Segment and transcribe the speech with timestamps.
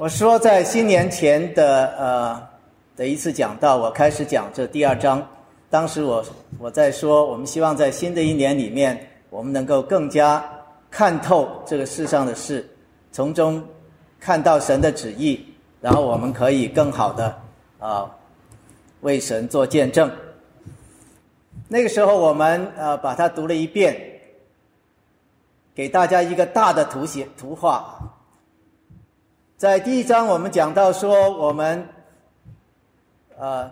[0.00, 2.48] 我说，在新年前的呃
[2.96, 5.26] 的一次讲到，我开始讲这第二章。
[5.70, 6.24] 当时我
[6.56, 8.96] 我在说，我们希望在新的一年里面，
[9.28, 10.48] 我们能够更加
[10.88, 12.64] 看透这个世上的事，
[13.10, 13.60] 从中
[14.20, 15.44] 看到神的旨意，
[15.80, 17.36] 然后我们可以更好的
[17.80, 18.08] 啊
[19.00, 20.08] 为神做见证。
[21.66, 24.00] 那个时候，我们呃把它读了一遍，
[25.74, 27.98] 给大家一个大的图写图画。
[29.58, 31.84] 在第一章，我们讲到说，我们，
[33.36, 33.68] 呃，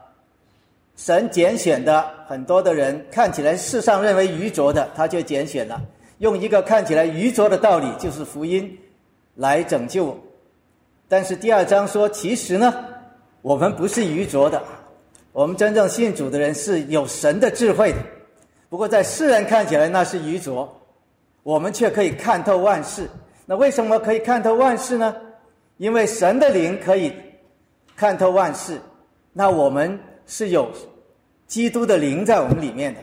[0.97, 5.81] 神拣选的很多的人，看起来世上认为愚拙的，他就拣选了，
[6.19, 8.77] 用一个看起来愚拙的道理，就是福音，
[9.37, 10.19] 来拯救。
[11.07, 12.75] 但是第二章说，其实呢，
[13.41, 14.61] 我们不是愚拙的，
[15.31, 17.99] 我们真正信主的人是有神的智慧的。
[18.69, 20.69] 不过在世人看起来那是愚拙，
[21.45, 23.09] 我们却可以看透万事。
[23.45, 25.15] 那为什么可以看透万事呢？
[25.79, 27.13] 因为神的灵可以
[27.95, 28.81] 看透万事，
[29.33, 30.71] 那我们是有
[31.47, 33.01] 基督的灵在我们里面的，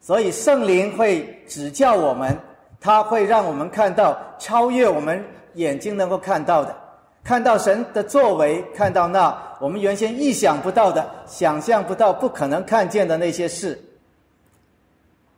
[0.00, 2.36] 所以圣灵会指教我们，
[2.80, 5.22] 他会让我们看到超越我们
[5.54, 6.74] 眼睛能够看到的，
[7.22, 13.78] 看到神的作为，看到那我们原先意想不到的、想象不到、不可能看见的那些事，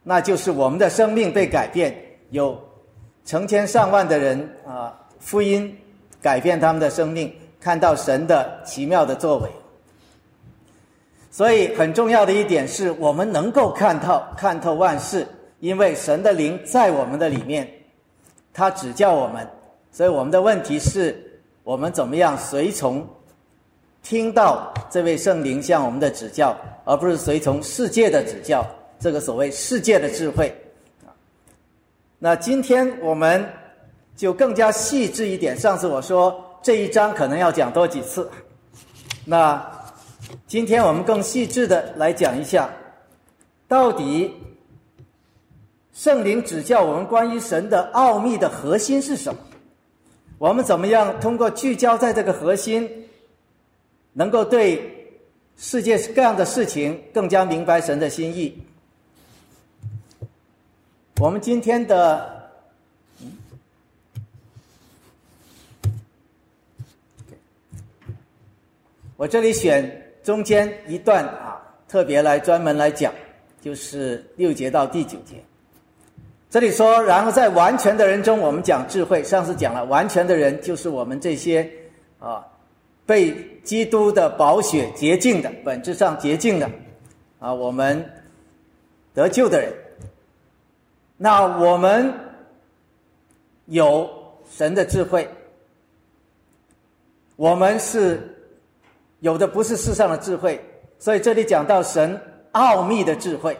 [0.04, 1.94] 那就是我们的生命被改变，
[2.30, 2.56] 有
[3.24, 5.76] 成千上万的人啊，福音。
[6.20, 9.48] 改变他们的生命，看到神的奇妙的作为。
[11.30, 15.26] 所以很重要的一点是我们能够看透看透万事，
[15.60, 17.66] 因为神的灵在我们的里面，
[18.52, 19.48] 他指教我们。
[19.92, 23.08] 所以我们的问题是我们怎么样随从
[24.02, 28.66] 听到这位圣灵向我们的指教，而不是随从世界的指教。
[28.98, 30.54] 这个所谓世界的智慧
[32.18, 33.48] 那今天我们。
[34.20, 35.56] 就更加细致一点。
[35.56, 38.30] 上次我说这一章可能要讲多几次，
[39.24, 39.66] 那
[40.46, 42.68] 今天我们更细致的来讲一下，
[43.66, 44.30] 到底
[45.94, 49.40] 圣灵指教我们关于神的奥秘的核心是什么？
[50.36, 53.06] 我们怎么样通过聚焦在这个核心，
[54.12, 55.16] 能够对
[55.56, 58.62] 世界各样的事情更加明白神的心意？
[61.18, 62.38] 我们今天的。
[69.20, 73.12] 我这里选中间一段啊，特别来专门来讲，
[73.60, 75.34] 就是六节到第九节。
[76.48, 79.22] 这里说，然后在完全的人中，我们讲智慧。
[79.22, 81.70] 上次讲了，完全的人就是我们这些
[82.18, 82.42] 啊，
[83.04, 86.70] 被基督的宝血洁净的，本质上洁净的
[87.40, 88.02] 啊，我们
[89.12, 89.70] 得救的人。
[91.18, 92.10] 那我们
[93.66, 94.08] 有
[94.50, 95.28] 神的智慧，
[97.36, 98.18] 我们是。
[99.20, 100.60] 有的不是世上的智慧，
[100.98, 102.20] 所以这里讲到神
[102.52, 103.56] 奥秘的智慧。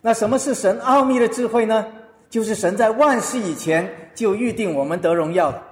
[0.00, 1.86] 那什么是神奥秘的智慧呢？
[2.30, 5.62] 就是神在万事以前就预定我们得荣耀的。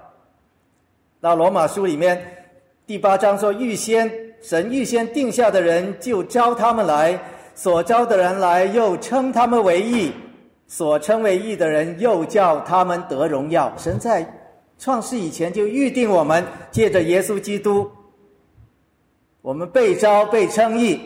[1.21, 2.21] 到罗马书里面
[2.87, 4.11] 第八章说，预先
[4.41, 7.19] 神预先定下的人就招他们来，
[7.55, 10.13] 所招的人来又称他们为义，
[10.67, 13.73] 所称为义的人又叫他们得荣耀。
[13.77, 14.27] 神在
[14.79, 17.91] 创世以前就预定我们借着耶稣基督。
[19.47, 21.01] 我们被招被称义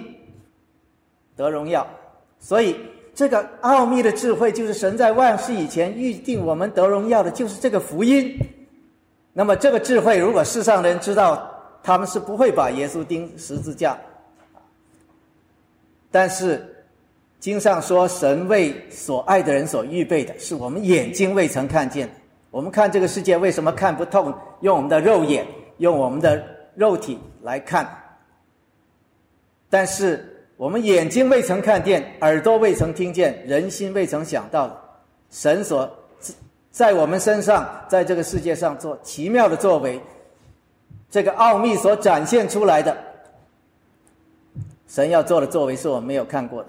[1.36, 1.86] 得荣耀，
[2.38, 2.74] 所以
[3.14, 8.34] 这个奥秘的智慧就是神在万事以前预定我们得荣耀的，就是这个福音。
[9.34, 11.50] 那么这个智慧，如果世上人知道，
[11.82, 13.98] 他们是不会把耶稣钉十字架。
[16.10, 16.66] 但是
[17.40, 22.14] 经上说，神为所爱的人所预备的，是我们眼睛未曾看见的。
[22.50, 24.32] 我们看这个世界为什么看不透？
[24.62, 25.46] 用我们的肉眼，
[25.76, 26.42] 用我们的
[26.74, 27.86] 肉体来看。
[29.70, 34.76] 但是我们眼睛未曾看见，耳朵未曾听见，人心未曾想到，
[35.30, 35.88] 神所
[36.72, 40.00] 在我们身上，在这个世界上做奇妙的作为，
[41.08, 42.96] 这个奥秘所展现出来的，
[44.88, 46.68] 神要做的作为是我们没有看过的。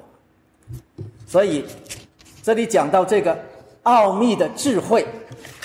[1.25, 1.65] 所以
[2.44, 3.38] 这里讲到这个
[3.83, 5.06] 奥秘的智慧，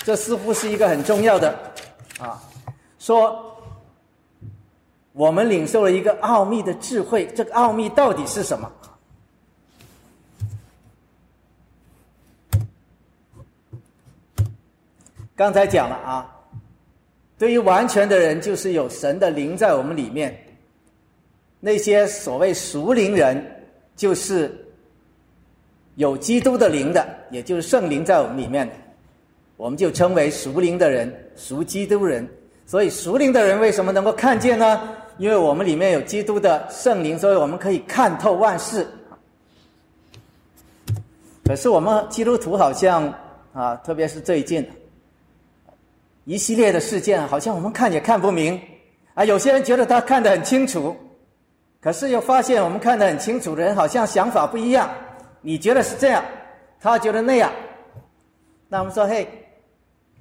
[0.03, 1.55] 这似乎是一个很重要的
[2.19, 2.41] 啊，
[2.97, 3.43] 说。
[5.17, 8.71] 我们领受了一个奥秘的智慧，这个奥秘到底是什么？
[15.35, 16.35] 刚才讲了啊，
[17.35, 20.31] 对于完全的人，就是有神的灵在我们里面；
[21.59, 23.43] 那些所谓属灵人，
[23.95, 24.55] 就是
[25.95, 28.75] 有基督的灵的，也就是圣灵在我们里面的，
[29.57, 32.27] 我们就称为属灵的人、属基督人。
[32.67, 34.96] 所以属灵的人为什么能够看见呢？
[35.17, 38.87] 因为我们里面有基督的圣灵，所以我们可以看透万事。
[41.43, 43.11] 可是我们基督徒好像
[43.51, 44.63] 啊，特别是最近
[46.25, 48.61] 一系列的事件，好像我们看也看不明
[49.15, 49.25] 啊。
[49.25, 50.95] 有些人觉得他看得很清楚，
[51.81, 54.87] 可是又发现我们看得很清楚的人好像想法不一样。
[55.41, 56.23] 你觉得是这样，
[56.79, 57.51] 他觉得那样。
[58.69, 59.27] 那我们说，嘿，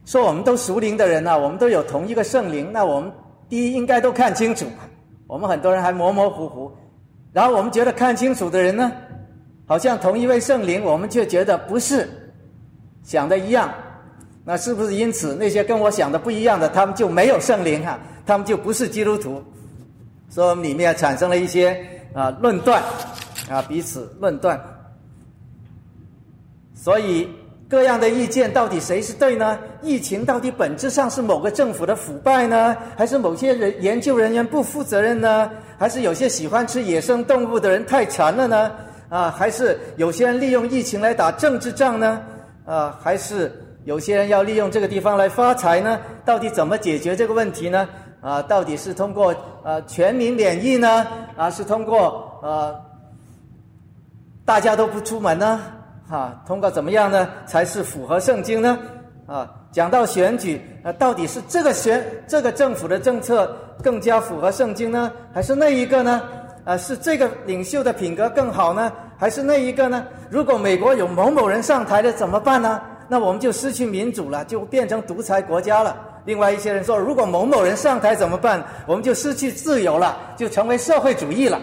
[0.07, 3.13] 说我们都属灵的人呐，我们都有同一个圣灵，那我们。
[3.49, 4.67] 第一，应该都看清楚。
[5.27, 6.73] 我们很多人还模模糊糊，
[7.33, 8.93] 然后我们觉得看清楚的人呢，
[9.67, 12.09] 好像同一位圣灵，我们却觉得不是
[13.03, 13.73] 想的一样。
[14.45, 17.99] 那是不是因此那些跟我想的不一样的，他们就没有圣灵哈？
[18.25, 19.43] 他们就不是基督徒？
[20.29, 21.77] 所以我们里面产生了一些
[22.15, 22.83] 啊论断
[23.51, 24.61] 啊彼此论断，
[26.75, 27.29] 所以。
[27.69, 29.59] 各样的意见，到底谁是对呢？
[29.83, 35.51] 疫情到底本质上是某个政府的腐败呢，还是某些人研究人员不负责任呢？
[35.77, 38.71] 还是有些喜欢吃野生动物的人太馋了呢？
[39.09, 42.23] 啊，还是有些人利用疫情来打政治仗呢？
[42.65, 43.53] 啊，还是
[43.85, 45.99] 有些人要利用这个地方来发财呢？
[46.25, 47.89] 到底怎么解决这个问题呢？
[48.21, 49.35] 啊，到底是通过
[49.65, 51.05] 呃全民免疫呢？
[51.37, 52.75] 啊，是通过呃
[54.45, 55.61] 大家都不出门呢？
[56.09, 57.29] 哈，通过怎么样呢？
[57.47, 58.79] 才是符合圣经呢？
[59.27, 66.23] 啊，讲到选举，啊，到底是这个选这个政府的政策更加符合圣经呢，还是那一个呢？
[66.65, 70.07] 啊，是这个领袖的品格更好呢，还是那一个呢？
[70.31, 72.81] 如果美国有某某人上台了怎么办呢？
[73.09, 75.97] 那我们就失去民主了，就变成独裁国家了。
[76.25, 78.65] 另外一些人说，如果某某人上台怎么办？
[78.85, 81.61] 我们就失去自由了，就成为社会主义了。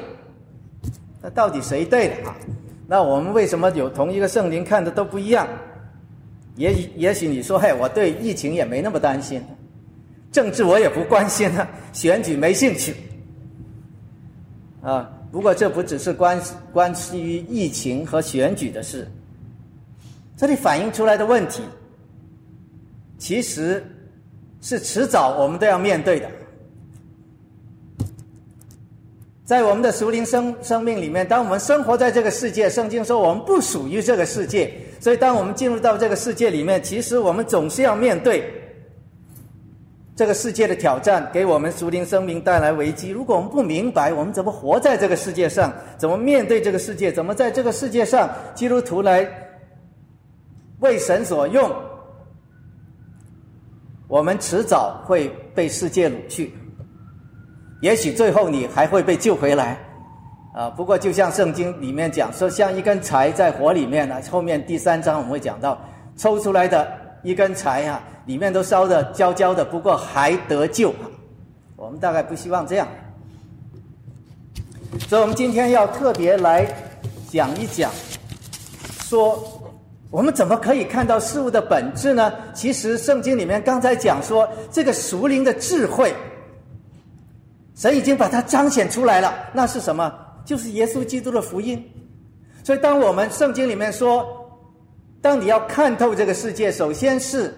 [1.22, 2.36] 那到底谁对的啊？
[2.88, 5.48] 那我们为什么有同一个圣灵看的都不一样？
[6.56, 9.42] 也许也许你说，嘿，我对疫情也没那么担心，
[10.32, 12.94] 政治我也不关心啊，选举没兴趣。
[14.84, 16.40] 啊，不过这不只是关
[16.72, 19.08] 关系于疫情和选举的事，
[20.38, 21.64] 这里反映出来的问题，
[23.18, 23.84] 其实
[24.62, 26.30] 是迟早我们都要面对的。
[29.46, 38.50] 在我们的属灵生生命里面，当我们生活在这个世界，圣经说我们不属于这个世界，所以当我们进入到这个世界里面，其实我们总是要面对
[40.16, 43.10] 这个世界的挑战，给我们属灵生命带来危机。
[43.10, 49.28] 如果我们不明白我们怎么活在这个世界上，怎么面对这个世界，怎么在这个世界上基督徒来
[50.80, 51.70] 为神所用，
[54.08, 56.54] 我们迟早会被世界掳去。
[57.84, 59.78] 也许最后你还会被救回来，
[60.54, 60.70] 啊！
[60.70, 64.22] 不过就像圣经里面讲说，像一根柴在火里面呢。
[64.32, 65.78] 后面第三章我们会讲到，
[66.16, 66.90] 抽出来的
[67.24, 70.94] 一根柴啊，里面都烧的焦焦的，不过还得救。
[71.76, 72.88] 我们大概不希望这样，
[75.10, 76.66] 所以我们今天要特别来
[77.30, 77.92] 讲一讲，
[79.02, 79.44] 说
[80.10, 82.32] 我们怎么可以看到事物的本质呢？
[82.54, 86.16] 其实圣经里面刚才讲说，这个属灵的智慧。
[87.76, 90.14] 神已经把它彰显出来了，那是什么？
[90.46, 91.84] 就是耶稣基督的福音。
[92.64, 94.26] 所以，当我们圣经里面说，
[95.22, 97.54] 当你要看透这个世界，首先是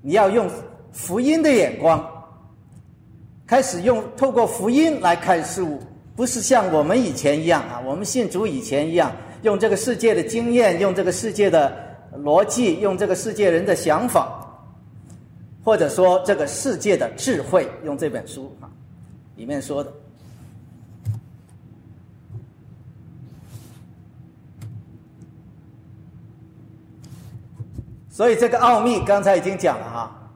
[0.00, 0.48] 你要用
[0.92, 2.04] 福音的眼光，
[3.46, 5.80] 开始用透过福音来看事物，
[6.16, 9.12] 不是像我们以前一样啊，我们信主以前一样，
[9.42, 11.72] 用这个世界的经验，用这个世界的
[12.16, 14.44] 逻辑，用这个世界人的想法，
[15.64, 18.66] 或者说这个世界的智慧，用这本书啊。
[19.40, 19.90] 里面说的，
[28.10, 30.30] 所以这个奥秘刚才已经讲了哈，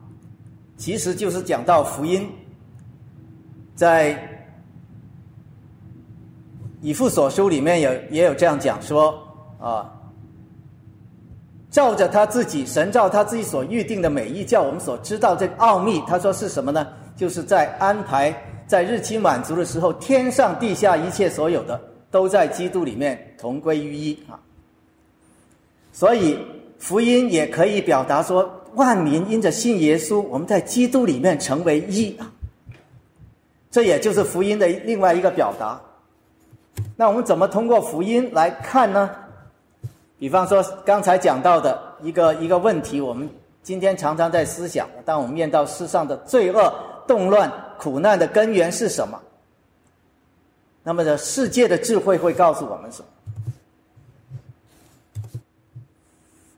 [0.75, 2.27] 其实就是讲到福音，
[3.75, 4.19] 在
[6.81, 9.21] 以父所书里面有也有这样讲说
[9.59, 9.87] 啊，
[11.69, 16.01] 照着他自己神照他自己所预定的美意，叫我们所知道这个奥秘。
[16.07, 16.87] 他说是什么呢？
[17.15, 18.35] 就是在安排。
[18.67, 21.79] 在日期满足的时候，天上地下一切所有的，
[22.09, 24.39] 都在基督里面同归于一啊。
[25.93, 26.39] 所以
[26.79, 32.31] 福音也可以表达说，万民因着信耶稣，我们在基督里面成为一啊。
[33.69, 35.79] 这也就是福音的另外一个表达。
[36.95, 39.09] 那我们怎么通过福音来看呢？
[40.17, 43.29] 比方说刚才讲到的一个一个问题，我们
[43.61, 46.73] 今天常常在思想：当我们面到世上的罪恶、
[47.05, 47.51] 动乱。
[47.77, 49.19] 苦难的根源是什么？
[50.83, 53.07] 那么，的世界的智慧会告诉我们什么？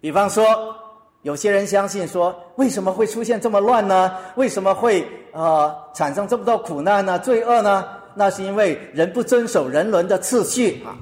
[0.01, 0.75] 比方说，
[1.21, 4.15] 有些人相信说，为什么会出现这么乱呢？
[4.36, 7.17] 为什么会呃产生这么多苦难呢？
[7.19, 7.86] 罪恶呢？
[8.15, 10.95] 那是因为人不遵守人伦的次序啊。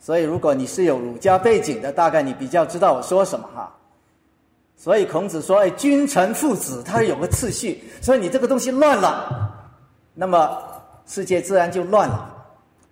[0.00, 3.72] 所以，如果你是有儒家背景的，大概你比较知道我说什么哈。
[4.82, 7.84] 所以孔子说：“哎，君臣父子，他有个次序。
[8.00, 9.48] 所以你这个东西乱了，
[10.12, 10.58] 那么
[11.06, 12.34] 世界自然就乱了。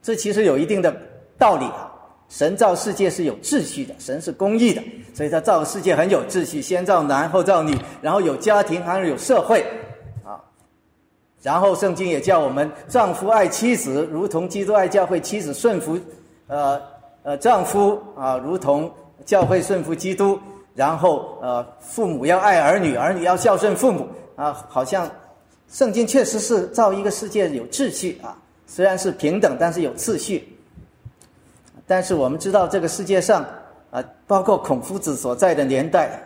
[0.00, 0.94] 这其实有一定的
[1.36, 1.88] 道理啊。”
[2.30, 4.80] 神造世界是有秩序的，神是公义的，
[5.12, 9.66] 所以他造世界很有秩序，先造男后造女，然后有家庭，还有社会，
[10.24, 10.38] 啊，
[11.42, 15.98] 然后圣经也叫我们丈夫爱妻子，如同基督爱教会，妻子顺服，
[16.46, 16.80] 呃
[17.24, 18.88] 呃丈夫啊，如同
[19.26, 20.38] 教会顺服基督，
[20.80, 25.06] 然后呃父母要爱儿女，儿女要孝顺父母啊，好像
[25.68, 28.34] 圣经确实是造一个世界有秩序啊，
[28.66, 30.56] 虽然是平等，但是有次序。
[31.86, 33.44] 但是我们知道，这个世界上
[33.90, 36.18] 啊，包括孔夫子所在的年代，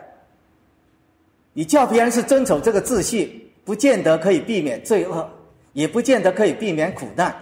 [1.51, 5.29] 你叫别人是遵守这个秩序，不见得可以避免罪恶，
[5.73, 7.35] 也不见得可以避免苦难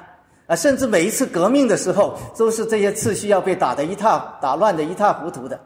[0.48, 0.56] 啊。
[0.56, 5.60] 甚至每一次革命的时候，都是这些次序要被打得一塌打乱的一塌糊涂的，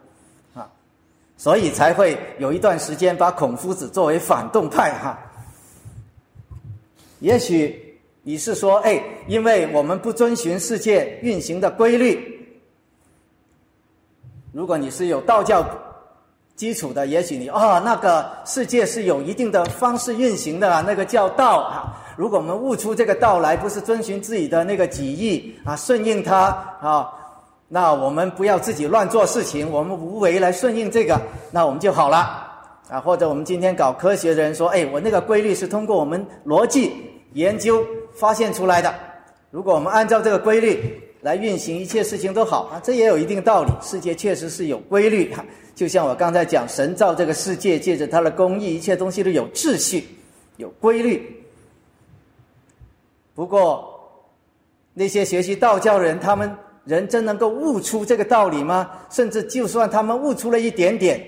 [1.38, 5.18] 所以才会有一段时间把孔夫子作为反动派哈。
[7.20, 12.34] 也许你是说，哎，因为我们不遵循世界运行的规律。
[14.52, 15.64] 如果你是有道教
[16.56, 21.94] 基础的，也许你啊，那个世界是有一定的方式运行的，那个叫道啊。
[22.16, 26.46] 如果我们悟出这个道来，不是遵循自己的那个己意啊，顺应它
[26.80, 27.08] 啊，
[27.68, 31.20] 那我们不要自己乱做事情，我们无为来顺应这个，
[31.50, 32.16] 那我们就好了
[32.88, 33.00] 啊。
[33.00, 36.92] 或者我们今天搞科学的人说，哎，我那个规律是通过我们逻辑
[37.34, 37.84] 研究
[38.14, 38.94] 发现出来的，
[39.50, 41.04] 如果我们按照这个规律。
[41.20, 43.72] 来运行一切事情都好啊，这也有一定道理。
[43.82, 45.44] 世界确实是有规律哈，
[45.74, 50.06] 就像我刚才讲，神造这个世界，借着他的公义，一切东西都有秩序、
[50.58, 51.44] 有规律。
[53.34, 53.98] 不过，
[54.94, 56.56] 那些学习道教的人，他们
[56.88, 58.90] 人真能够悟出这个道理吗？
[59.10, 61.22] 甚至就算他们悟出了一点点，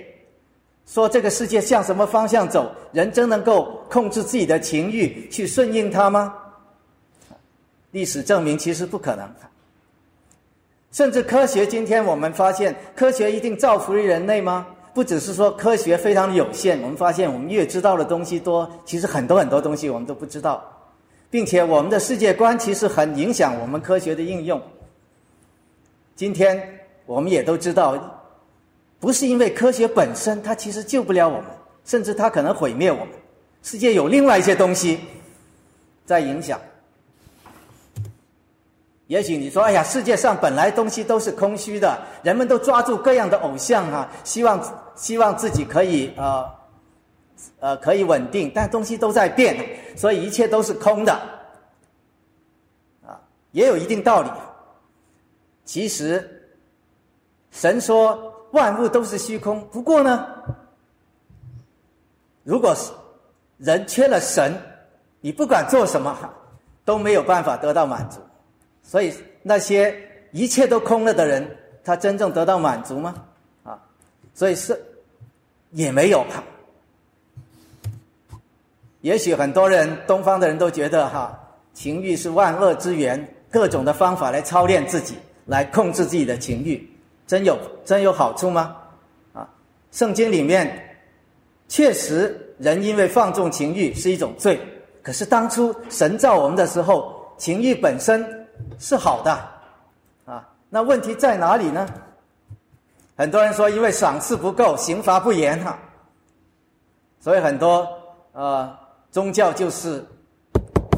[0.87, 6.35] 说这个世界向什么方向走，人真能够控制自己的情欲去顺应它吗？
[7.91, 9.29] 历史证明，其实不可能。
[10.93, 14.67] 甚至科学，今天我们发现，科学一定造福于人类吗？
[14.95, 20.65] 不只是说科学非常有限，我们发现我们越知道的东西多，其实很多很多东西我们都不知道，
[21.29, 24.59] 并且我们的世界观其实很影响我们科学的应用。
[26.21, 26.63] 今天
[27.07, 27.99] 我们也都知道，
[28.99, 31.45] 不是因为科学本身它其实救不了我们，
[31.87, 33.09] 甚至它可能毁灭我们，
[33.63, 35.01] 世界有另外一些东西
[36.05, 36.61] 在影响。
[39.07, 44.63] 也许你说：“哎呀，世界上本来东西都是空虚的，人们都抓住各样的偶像啊，希望
[44.95, 46.47] 希望自己可以呃
[47.61, 49.57] 呃可以稳定，但东西都在变，
[49.97, 51.15] 所以一切都是空的。”
[53.09, 53.17] 啊，
[53.53, 54.29] 也有一定道理。
[55.71, 56.51] 其实，
[57.53, 59.65] 神说万物都是虚空。
[59.69, 60.27] 不过呢，
[62.43, 62.91] 如果是
[63.57, 64.53] 人缺了神，
[65.21, 66.13] 你不管做什么
[66.85, 68.19] 都没有办法得到满足。
[68.83, 69.97] 所以那些
[70.33, 73.15] 一切都空了的人，他真正得到满足吗？
[73.63, 73.79] 啊，
[74.35, 74.77] 所以是
[75.71, 76.43] 也没有哈。
[79.03, 81.39] 也许很多人东方的人都觉得哈，
[81.73, 85.17] 情欲是万恶之源，各种的方法来操练自己，
[85.47, 86.89] 来控制自己的情欲，
[87.27, 88.77] 真有真有好处吗？
[89.33, 89.49] 啊，
[89.93, 90.99] 圣经里面
[91.69, 94.61] 确实人因为放纵情欲是一种罪，
[95.03, 98.39] 可是当初神造我们的时候，情欲本身。
[98.79, 99.33] 是好的，
[100.27, 101.89] 啊，那问题在哪里呢？
[103.17, 105.79] 很多人说，因为赏赐不够，刑罚不严哈，
[107.21, 107.89] 所以很多
[108.33, 108.71] 呃
[109.11, 110.05] 宗教就是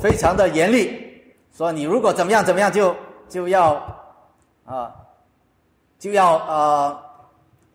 [0.01, 1.23] 非常的严厉，
[1.57, 2.95] 说你如果怎么样怎么样，就
[3.29, 3.81] 就要
[4.73, 4.95] 啊
[5.99, 7.03] 就要呃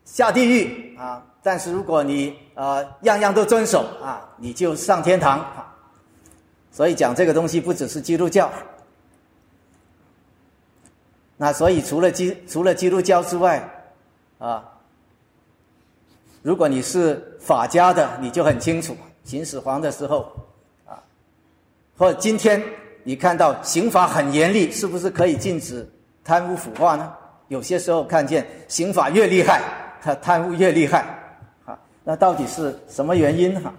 [0.03, 5.75] 下地狱啊，但是如果你呃样样都遵守啊，你就上天堂啊。
[6.71, 8.51] 所以讲这个东西不只是基督教。
[11.37, 13.63] 那所以除了基除了基督教之外，
[14.39, 14.63] 啊，
[16.41, 20.31] 如果你是法家的，你就很清楚，秦始皇的时候，
[20.85, 20.97] 啊，
[21.97, 22.61] 或者今天
[23.03, 25.87] 你看到刑法很严厉，是不是可以禁止
[26.27, 27.09] 贪污腐化呢？
[27.47, 29.61] 有些时候看见刑法越厉害，
[30.03, 31.05] 他贪污越厉害，
[31.63, 33.73] 啊，那到底是什么原因哈？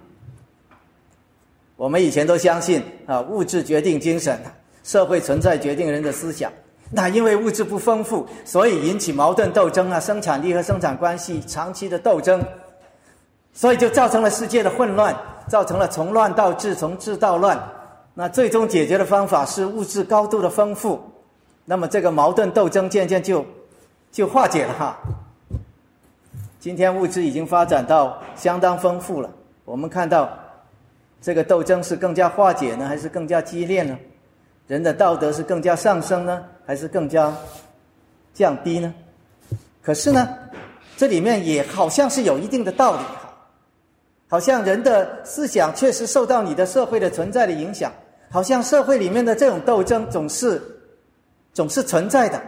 [1.75, 4.35] 我们以前都相信啊，物质决定精神，
[4.83, 6.51] 社会存在决定人的思想。
[6.89, 12.43] 那因为物质不丰富，所以引起矛盾斗争啊，生产力和生产关系长期的斗争，
[13.53, 15.15] 所以就造成了世界的混乱，
[15.47, 17.61] 造成了从乱到治，从治到乱。
[18.15, 20.99] 那最终解决的方法是物质高度的丰富，
[21.69, 23.45] 那么这个矛盾斗争渐渐就
[24.11, 24.97] 就化解了哈。
[26.59, 29.29] 今天物质已经发展到相当丰富了，
[29.65, 30.35] 我们看到
[31.21, 33.95] 这个斗争是更加化解呢，还是更加激烈呢？
[34.65, 37.31] 人的道德是更加上升呢，还是更加
[38.33, 38.91] 降低呢？
[39.79, 40.27] 可是呢，
[40.97, 43.31] 这里面也好像是有一定的道理哈，
[44.27, 47.91] 好像人的思想确实受到你的社会的存在的影响。
[48.31, 50.59] 好像社会里面的这种斗争总是
[51.53, 52.41] 总是存在的。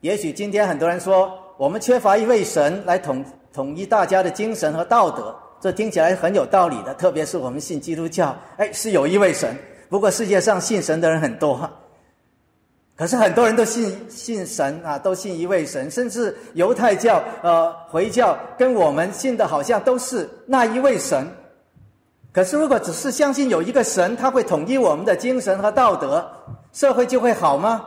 [0.00, 6.94] 也许今天很多人说，我们缺乏一位神来统统一大家的精神和道德，这听起来很有道理的。
[6.94, 9.54] 特别是我们信基督教，哎，是有一位神。
[9.90, 11.68] 不过世界上信神的人很多，
[12.96, 21.26] 可是很多人都信信神啊，都信一位神，甚至犹太教、呃回教跟我们信的好像都是那一位神。
[22.32, 26.24] 可是，如果只是相信有一个神，他会统一我们的精神和道德，
[26.72, 27.84] 社会就会好吗？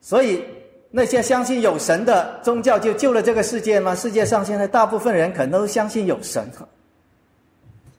[0.00, 0.44] 所以，
[0.90, 3.94] 那些相信有神的宗教就救了这个世界吗？
[3.94, 6.50] 世界上现在大部分人可能都相信有神，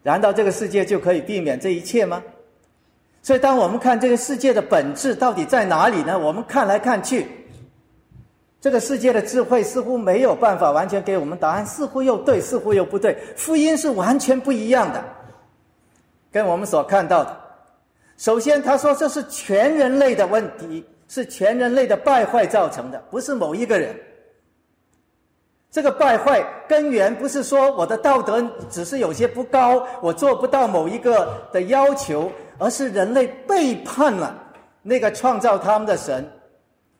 [0.03, 2.21] 难道这个世界就可以避免这一切吗？
[3.23, 6.19] 所以，当我们看这个世界的本质到底在哪里呢？
[6.19, 7.25] 我们看来看去。
[8.65, 13.15] 这个世界的智慧似乎没有办法完全给我们答案，似乎又对，似乎又不对。
[13.35, 15.05] 福音是完全不一样的，
[16.31, 17.37] 跟我们所看到的。
[18.17, 23.95] 首先，他说这是全人类的问题，是全人类的败坏造成的，不是某一个人。
[25.69, 34.35] 这个败坏根源不是说我的道德只是有些不高，我做不到某一个的要求，而是人类背叛了
[34.81, 36.27] 那个创造他们的神，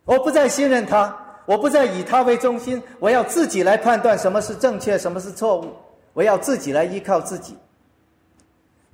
[0.03, 1.23] 我不再信任他。
[1.45, 5.73] 我不再以他为中心，我要自己来判断什么是正确，什么是错误。
[6.13, 7.55] 我要自己来依靠自己。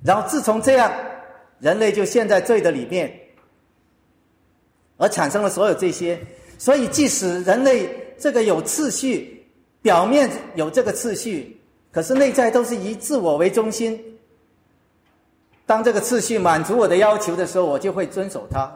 [0.04, 0.92] 然后自从这样，
[1.60, 3.12] 人类就陷在罪的里面，
[4.96, 6.20] 而产生了所有这些。
[6.58, 7.88] 所以，即使人类
[8.18, 9.46] 这个有次序，
[9.80, 11.58] 表面有这个次序，
[11.90, 13.98] 可是内在都是以自我为中心。
[15.64, 18.70] 当这个次序满足我的要求的时候，我就会遵守它。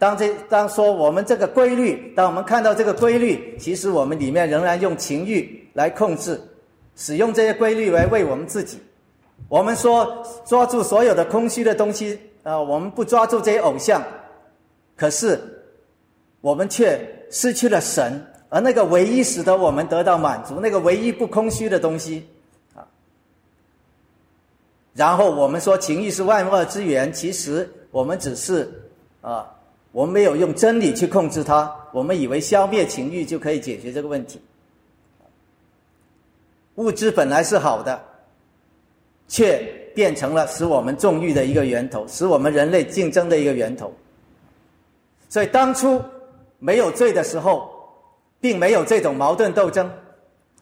[0.00, 6.40] 当这当说我们这个规律，当我们看到这个规律，其实我们里面仍然用情欲来控制，
[6.96, 8.78] 使用这些规律来为我们自己。
[9.46, 14.02] 我们说抓住所有的空虚的东西啊，我们不抓住这些偶像，
[14.96, 15.38] 可是
[16.40, 16.98] 我们却
[17.30, 22.26] 失去了神，而那个唯一使得我们得到满足，那个唯一不空虚的东西
[22.74, 22.88] 啊。
[24.94, 28.66] 然后我们说情欲是万恶之源，其实我们只是
[29.20, 29.46] 啊。
[29.92, 34.40] 我们没有用真理去控制它，我们以为消灭情欲就可以解决这个问题。
[36.76, 38.00] 物质本来是好的，
[39.26, 39.58] 却
[39.92, 43.92] 变成了使我们纵欲的一个源头，使我们人类竞争的一个源头。
[45.28, 46.00] 所以当初
[46.60, 47.68] 没有罪的时候，
[48.40, 49.90] 并没有这种矛盾斗争，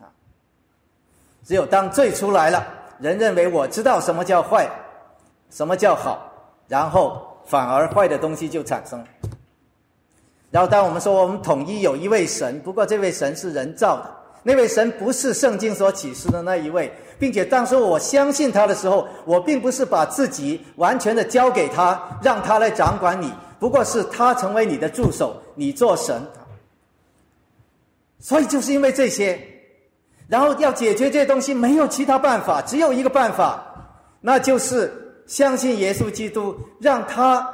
[0.00, 0.08] 啊，
[1.44, 2.66] 只有当罪出来了，
[2.98, 4.66] 人认为我知道什么叫坏，
[5.50, 6.32] 什么叫好，
[6.66, 7.27] 然后。
[7.48, 9.02] 反而坏的东西就产生。
[10.50, 14.10] 然后，当我们说我们统一有一位神，不过这位神是人造的，
[14.42, 26.22] 那位神不是圣经所启示的那一位，并且当时我相信他的时候，我并不是把自己完全的交给他，让他来掌管你，不过是他成为你的助手，你做神。
[28.18, 29.38] 所以就是因为这些，
[30.28, 33.62] 然后要解决这些东西，没有其他办法，只有一个办法，
[34.20, 35.04] 那就是。
[35.28, 37.48] 相信耶稣基督，让他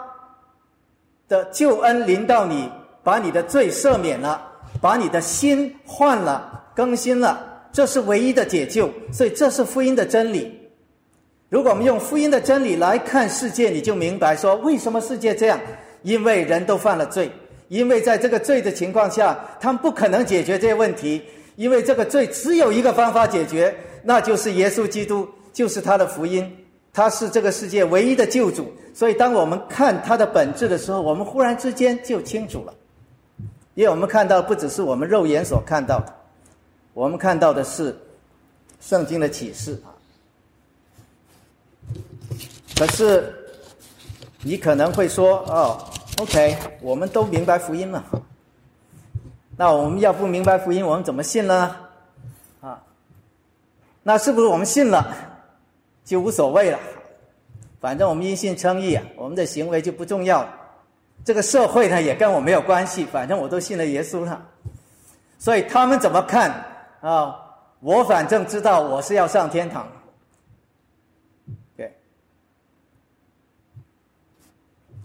[1.29, 2.71] 的救恩临到你，
[3.03, 4.41] 把你的罪赦免了，
[4.81, 8.89] 把你的心换了、更新了，这是唯一的解救。
[9.13, 10.57] 所以这是福音的真理。
[11.51, 15.61] 如果我们用福音的真理来看世界，你就明白说为什么世界这样？
[16.03, 17.31] 因为人都犯了罪，
[17.69, 21.23] 因为在这个罪的情况下，他们不可能解决这些问题，
[21.57, 26.64] 因为这个罪只有一个方法解决，那就是耶稣基督，就是他的福音。
[26.95, 32.73] 他是这个世界唯一的救主，所以当我们看他的本质的时候，我们忽然之间就清楚了。
[33.75, 36.15] 因为我们看到不只是我们肉眼所看到的，
[36.93, 37.99] 我们看到的是
[38.81, 39.91] 圣经的启示啊。
[42.79, 43.35] 可是
[44.43, 45.85] 你可能会说：“哦
[46.19, 48.05] ，OK，我们都明白福音了。
[49.57, 51.75] 那我们要不明白福音，我们怎么信呢？
[52.61, 52.81] 啊，
[54.05, 55.33] 那是不是我们信了？”
[56.05, 56.79] 就无所谓了，
[57.81, 60.55] 反正我们因信称义啊，我们的行为就不重要了。
[61.25, 64.47] 这个社会呢也跟我没有关系，反正我都信了耶稣了。
[65.39, 66.51] 所以他们怎么看
[67.01, 67.41] 啊？
[67.81, 69.87] 我反正知道我是要上天堂。
[71.77, 71.95] 对。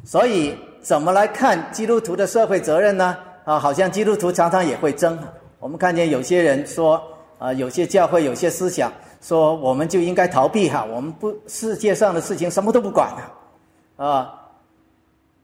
[0.06, 3.18] 所以怎么来看基督徒的社会责任呢？
[3.46, 5.18] 啊，好像基督徒常常也会争。
[5.60, 7.02] 我们看见有些人说
[7.38, 13.10] 啊，有些教会有些思想说，我们就应该逃避哈，我们不世界上的事情什么都不管
[13.98, 14.06] 啊。
[14.06, 14.36] 啊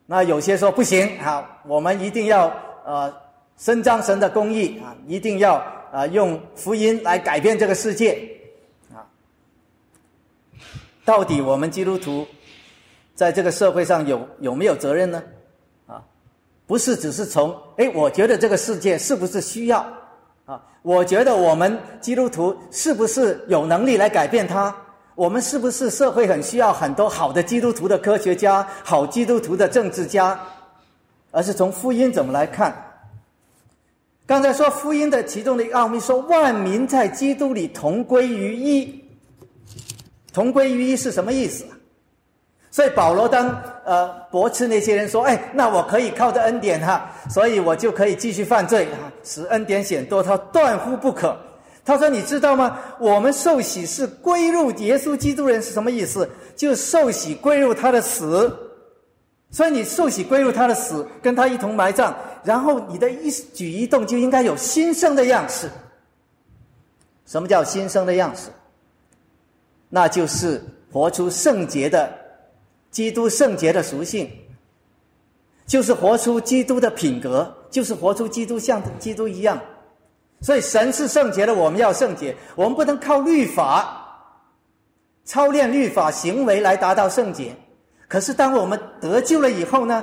[0.07, 2.51] 那有些说不行啊，我们一定要
[2.85, 3.13] 呃
[3.57, 5.55] 伸张神的公义啊，一定要
[5.91, 8.29] 啊用福音来改变这个世界
[8.93, 9.01] 啊。
[11.03, 12.25] 到底我们基督徒
[13.13, 15.23] 在这个社会上有有没有责任呢？
[15.87, 16.03] 啊，
[16.67, 19.85] 不是只是从哎，我觉得这个世界是不是需要？
[20.85, 24.73] 我觉得我们基督徒是不是有能力来改变它？
[25.15, 30.39] 我们是不是社会很需要很多好的基督徒的科学家、好基督徒的政治家？
[31.31, 32.71] 而是从福音怎么来看？
[34.27, 39.03] 刚才说福音的其中的一个奥秘，说万民在基督里同归于一。
[40.31, 41.65] 同归于一是什么意思？
[42.75, 51.33] 所以保罗当呃驳斥那些人说：“哎，那我可以靠着恩典哈，所以我就可以继续犯罪啊，使恩典显多。”他断乎不可。
[51.85, 52.77] 他说：“你知道吗？
[52.99, 56.29] 我们受洗是归入耶稣基督人是什么意思？
[56.53, 58.53] 就受洗归入他的死。
[59.51, 65.69] 所以你受洗归入他的死，跟他一同埋葬，然后你的一举一动就应该有新生的样式。
[67.25, 68.49] 什么叫新生的样式？
[69.87, 70.61] 那就是
[70.91, 72.13] 活出圣洁的
[72.95, 74.31] 基督圣洁的属性，
[75.67, 79.59] 就是活出基督的品格，就是活出基督像基督一样。”
[80.39, 82.33] 所以神是圣洁的，我们要圣洁。
[82.55, 84.31] 我们不能靠律法
[85.25, 87.53] 操练律法行为来达到圣洁。
[88.07, 90.01] 可是当我们得救了以后呢？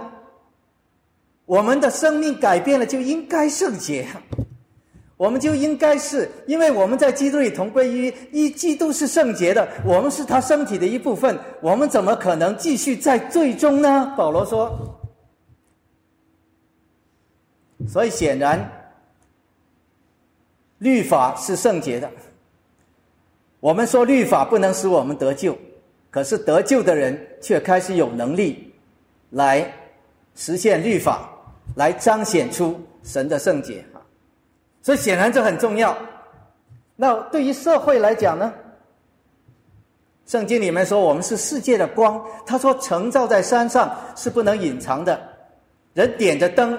[1.46, 4.06] 我们的生命改变了，就应该圣洁。
[5.22, 11.38] 我们就应该是因为我们在基督里同归于一，基督是圣洁的，我们是他身体的一部分。
[11.60, 14.12] 我们怎么可能继续在最终呢？
[14.16, 14.76] 保罗说。
[17.86, 18.68] 所以显然。
[20.78, 22.10] 律法是圣洁的。
[23.60, 25.56] 我们说律法不能使我们得救，
[26.10, 28.74] 可是得救的人却开始有能力
[29.30, 29.72] 来
[30.34, 31.30] 实现律法，
[31.76, 33.84] 来彰显出神的圣洁！
[34.82, 35.96] 所以显然这很重要。
[36.96, 38.52] 那对于社会来讲呢？
[40.26, 45.20] 圣经里面说我们是世界的光，他说城照在山上是不能隐藏的，
[45.94, 46.78] 人点着灯。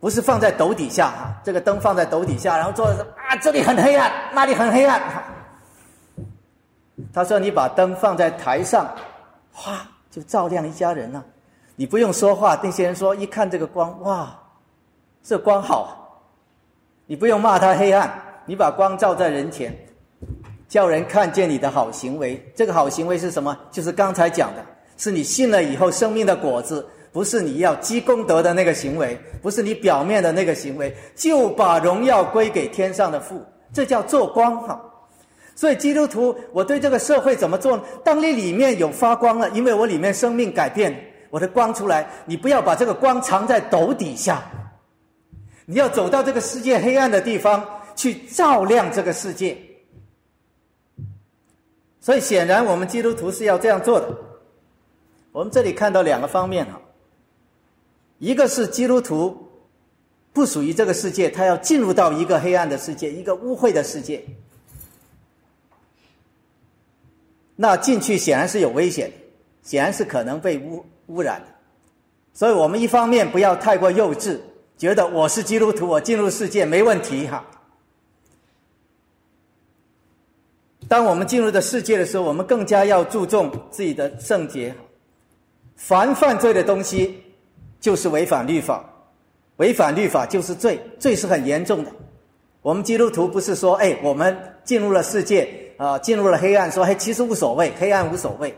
[0.00, 5.00] 不是放在斗底下哈，这个灯放在斗底下，然后坐着啊，这里很黑暗，那里很黑暗。
[7.10, 8.86] 他说：“你把灯放在台上，
[9.50, 11.24] 哗，就照亮一家人了。
[11.74, 14.38] 你不用说话，那些人说一看这个光，哇，
[15.22, 16.03] 这光好。
[17.06, 18.12] 你不用骂他黑暗，
[18.46, 19.76] 你把光照在人前，
[20.68, 22.42] 叫人看见你的好行为。
[22.54, 23.56] 这个好行为是什么？
[23.70, 24.64] 就是刚才讲的，
[24.96, 33.40] 是你信了以后生命的果子。”不是你要积功德的那个行为，不是你表面的那个行为，就把荣耀归给天上的父，
[33.72, 34.80] 这叫做光哈。
[35.54, 37.84] 所以基督徒，我对这个社会怎么做呢？
[38.02, 40.92] 当你里面有发光了，因为我里面生命改变，
[41.30, 44.42] 我的光出来，你不要把这个光藏在斗底下，
[45.66, 49.56] 你要走到这个世界黑暗的地方去照亮这个世界。
[52.00, 54.08] 所以显然，我们基督徒是要这样做的。
[55.32, 56.80] 我们这里看到两个方面哈。
[58.18, 59.48] 一个是基督徒
[60.32, 64.24] 不属于这个世界，他要进入到一个黑暗的世界，一个污秽的世界。
[67.56, 69.10] 那进去显然是有危险，
[69.62, 71.46] 显然是可能被污污染的。
[72.32, 74.38] 所以我们一方面不要太过幼稚，
[74.76, 77.44] 觉得我是基督徒，我进入世界没问题哈。
[80.88, 84.74] 当我们进入的世界的时候，我们更加要注重自己的圣洁。
[85.76, 87.20] 凡犯罪的东西。
[87.80, 88.82] 就是违反律法，
[89.56, 91.92] 违反律法就是罪，罪是很严重的。
[92.62, 94.34] 我们基督徒不是说，哎，我们
[94.64, 98.56] 进入了世界啊，进入了黑暗，说，哎，其实无所谓，黑暗无所谓，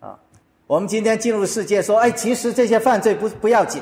[0.00, 0.18] 啊，
[0.66, 3.80] 我们今天进入世界，说，哎，其实这些犯罪不不要紧。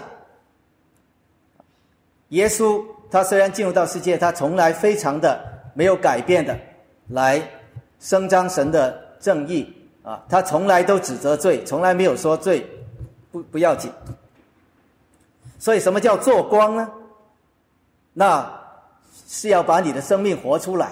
[2.34, 5.40] 耶稣他虽然进入到世界，他从来非常的
[5.72, 6.58] 没有改变的
[7.08, 7.40] 来
[8.00, 12.66] 伸张神的正义啊，他从来都指责罪，从来没有说罪
[13.30, 13.90] 不不要紧。
[15.58, 16.90] 所以，什么叫做光呢？
[18.12, 18.52] 那
[19.28, 20.90] 是要把你的生命活出来，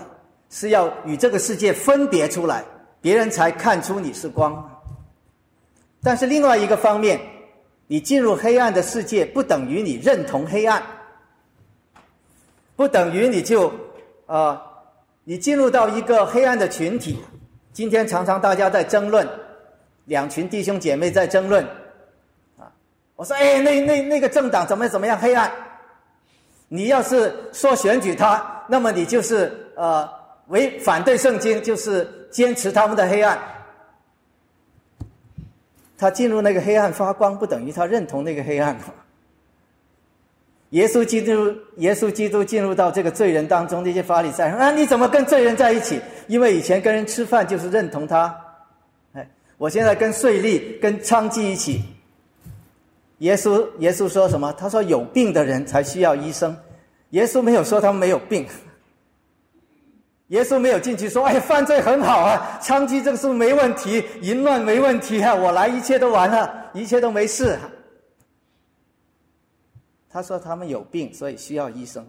[0.48, 2.64] 是要与这个世界分别出来，
[3.00, 4.80] 别人才看出你是光。
[6.02, 7.20] 但是另外一个方面，
[7.88, 10.82] 你进入黑暗的世界，不等于你认同黑暗，
[12.76, 13.72] 不等于你就
[14.26, 14.62] 啊，
[15.24, 17.18] 你进入到一个黑暗的群体。
[17.72, 19.26] 今天常常大家在争论，
[20.04, 21.64] 两群弟兄姐妹在争论，
[22.58, 22.70] 啊，
[23.16, 25.50] 我说，哎，那那那个政党怎么怎么样黑暗？
[26.68, 30.08] 你要是说选举他，那么你就是呃，
[30.48, 33.38] 为反对圣经，就是坚持他们的黑暗。
[35.96, 38.76] 他进入那个黑暗发光，不等于他认同那个黑暗。
[40.72, 46.00] 耶稣基督，耶稣基督进入到这个罪人当中，那些法利赛人啊，你怎么跟罪人在一起？
[46.28, 48.34] 因为以前跟人吃饭就是认同他，
[49.12, 51.82] 哎，我现在跟税吏、跟娼妓一起。
[53.18, 54.50] 耶稣，耶稣说什么？
[54.54, 56.56] 他说有病的人才需要医生，
[57.10, 58.46] 耶稣没有说他们没有病。
[60.28, 67.58] 耶稣没有进去说：“哎，犯罪很好啊，娼妓这个是没问题，淫乱没问题啊，我来一切都完了，一切都没事。”
[70.12, 72.06] 他说他们有病，所以需要医生。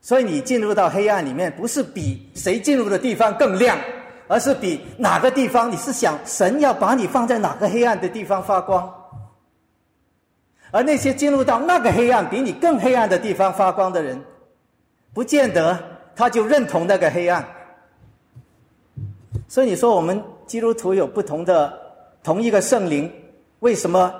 [0.00, 3.78] 所以你进入到黑暗里面，不是比谁进入的地方更亮，
[4.28, 8.92] 而是比哪个地方你是想神要把你放在哪个黑暗的地方发光。
[10.70, 14.22] 而那些进入到那个黑暗比你更黑暗的地方发光的人，
[15.12, 15.78] 不见得。
[16.16, 17.42] 他就认同那个黑暗，
[19.48, 21.72] 所以你说我们基督徒有不同的
[22.22, 23.10] 同一个圣灵，
[23.60, 24.12] 为什么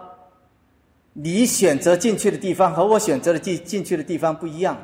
[1.12, 4.76] 你选择进去的地方和我选择的进进去的地方不一样？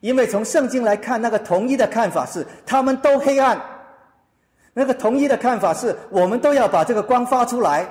[0.00, 3.60] 因为从圣经来看，那个统一的看法是他们都黑暗，
[4.72, 7.88] 那个统一的看法是我们都要把这个光发出来。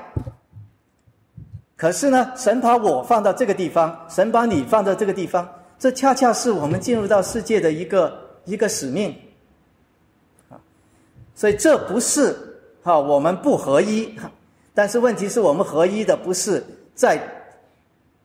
[1.78, 5.50] 可是呢，神把我放到这个地方，神把你放到这个地方。
[5.80, 9.15] 这恰恰是我们进入到世界的一个一个使命，
[10.50, 10.60] 啊，
[11.34, 12.36] 所以这不是
[12.84, 14.13] 哈我们不合一，
[14.74, 16.64] 但是问题是我们合一的不是
[16.96, 17.20] 在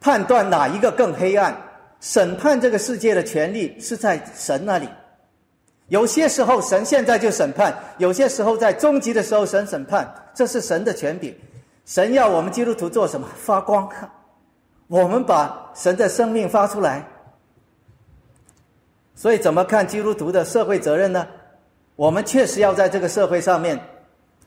[0.01, 1.57] 判断哪一个更黑暗，
[2.01, 4.89] 审判这个世界的权利是在神那里。
[5.89, 11.35] 有些时候神现在就审判，有些时候在终极的时候神审判，这是神的权柄。
[11.85, 13.29] 神要我们基督徒做什么？
[13.37, 13.89] 发光，
[14.89, 17.07] 我们把神的生命发出来。
[19.15, 21.27] 所以，怎么看基督徒的社会责任呢？
[21.95, 23.81] 我们确实要在这个社会上面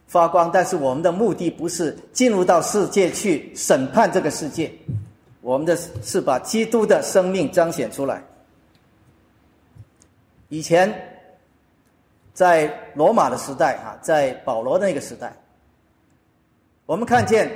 [0.10, 4.70] 发光，但是我们的目的不是进入到世界去审判这个世界，
[5.40, 8.22] 我们的是把基督的生命彰显出来。
[10.50, 10.94] 以前
[12.34, 15.32] 在罗马的时代啊，在保罗那个时代，
[16.88, 17.50] 我们看见，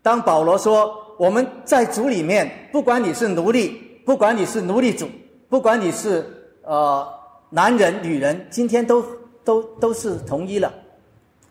[0.00, 5.08] 当保罗说我们在主里面，不管你是奴隶，不管你是奴隶主。
[5.46, 6.24] 不管你是
[6.62, 7.06] 呃
[7.50, 9.04] 男人女人，今天都
[9.44, 10.72] 都都是同一了，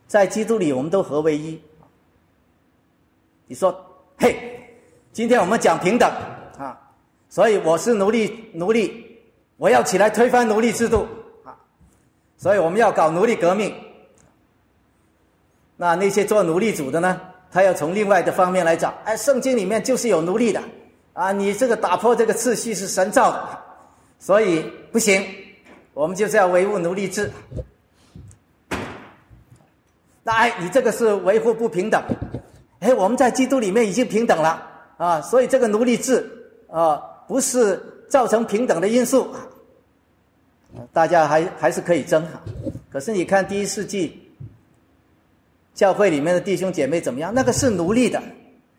[0.07, 1.59] 在基督里我们都合为一。
[3.47, 3.75] 你说，
[4.17, 4.35] 嘿，
[5.11, 6.09] 今天我们讲平等
[6.57, 6.79] 啊，
[7.29, 9.19] 所以我是奴隶奴隶，
[9.57, 11.07] 我要起来推翻奴隶制度
[11.43, 11.55] 啊，
[12.37, 13.75] 所以我们要搞奴隶革命。
[15.75, 17.19] 那那些做奴隶主的呢，
[17.51, 20.61] 他要从另外的方面来找，哎，圣经里面就是有奴隶的
[21.13, 23.59] 啊，你这个打破这个次序是神造的。
[24.19, 24.61] 所以
[24.91, 25.21] 不行，
[25.93, 27.29] 我们就是要维护奴隶制。
[30.23, 32.01] 那哎，你这个是维护不平等。
[32.79, 34.65] 哎，我们在基督里面已经平等了
[34.97, 36.29] 啊，所以这个奴隶制
[36.69, 36.95] 啊，
[37.27, 39.27] 不是造成平等的因素。
[40.91, 42.25] 大家还还是可以争。
[42.89, 44.19] 可是你看第一世纪
[45.73, 47.33] 教会里面的弟兄姐妹怎么样？
[47.33, 48.21] 那个是奴隶的，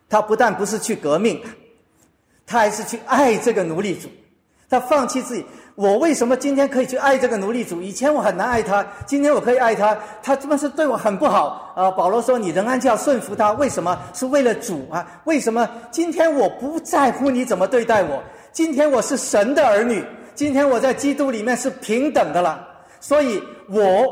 [0.09, 1.41] 他不但不是去革命，
[2.47, 4.09] 他还是去爱这个奴隶主。
[4.69, 5.45] 他放弃自己，
[5.77, 7.83] 我为什么今天可以去爱这个奴隶主？
[7.83, 9.97] 以前我很难爱他，今天我可以爱他。
[10.23, 11.91] 他这么是对我很不好啊！
[11.91, 13.99] 保罗说：“你仍然就要顺服他，为什么？
[14.13, 15.05] 是为了主啊！
[15.25, 15.69] 为什么？
[15.91, 22.65] 今天我不在乎你怎么对待我，今天我是神的儿女，今天我在基督里面是平等的了，
[23.01, 24.07] 所以我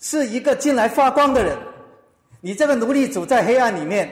[0.00, 1.56] 是一个进来发光的人。
[2.42, 4.10] 你这个奴隶主在黑暗里面，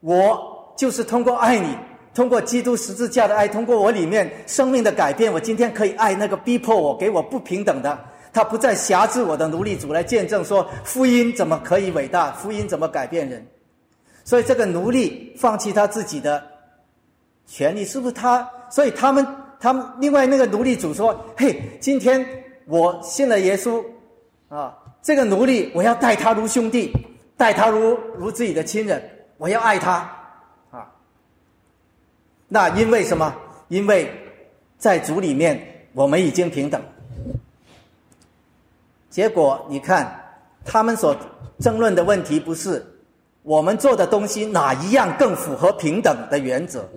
[0.00, 1.76] 我就是通过爱你。”
[2.12, 7.96] 通过基督十字架的爱，通过我里面生命的改变，我今天可以爱那个逼迫我、给我不平等的，
[8.32, 13.46] 他不再辖制我的奴隶主来见证说福音怎么可以伟大，福音怎么改变人。
[14.24, 16.42] 所以这个奴隶放弃他自己的
[17.46, 18.48] 权利，是不是他？
[18.68, 19.26] 所以他们
[19.60, 22.26] 他们另外那个奴隶主说：“嘿，今天
[22.66, 23.82] 我信了耶稣
[24.48, 26.92] 啊，这个奴隶我要待他如兄弟，
[27.36, 29.02] 待他如如自己的亲人，
[29.38, 30.10] 我要爱他。”
[32.52, 33.32] 那因为什么？
[33.68, 34.12] 因为
[34.76, 36.82] 在主里面，我们已经平等。
[39.08, 40.20] 结果你看，
[40.64, 41.16] 他们所
[41.60, 42.84] 争论的问题不是
[43.42, 46.88] 我们做的东西哪一样更符合平等的原则，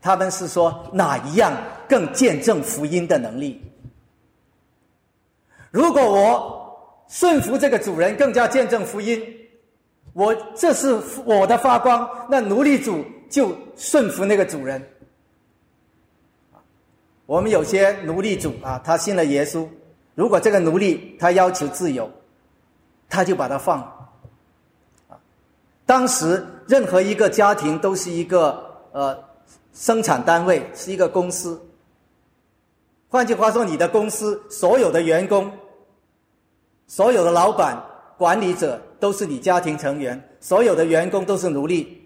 [0.00, 1.52] 他们是说哪一样
[1.88, 3.62] 更见证福音的能力。
[5.70, 9.22] 如果我顺服这个主人，更加见证福音，
[10.12, 14.84] 我这是我的发光，那奴隶主就顺服那个主人。
[17.26, 19.66] 我们有些奴隶主啊，他信了耶稣。
[20.14, 22.10] 如果这个奴隶他要求自由，
[23.08, 23.80] 他就把他放。
[25.08, 25.18] 啊，
[25.84, 29.18] 当时任何一个家庭都是一个呃
[29.74, 31.60] 生产单位，是一个公司。
[33.08, 35.50] 换句话说，你的公司所有的员工、
[36.86, 37.76] 所有的老板、
[38.16, 42.05] 管理者都是你家庭成员，所有的员工都是奴隶。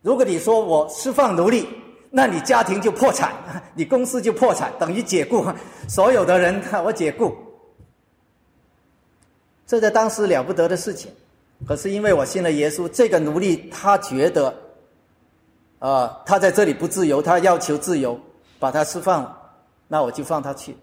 [0.00, 1.68] 如果你说我释放奴隶，
[2.10, 3.32] 那你家庭就破产，
[3.74, 5.44] 你公司就破产，等于解雇
[5.88, 7.36] 所有的人， 我解雇。
[9.66, 11.12] 这在当时了不得的事情，
[11.66, 14.54] 可是因为我信了耶稣，这个奴隶他觉得，
[15.80, 18.18] 啊，他在这里不自由，他要求自由，
[18.58, 19.36] 把他释放了，
[19.88, 20.76] 那我就放他去。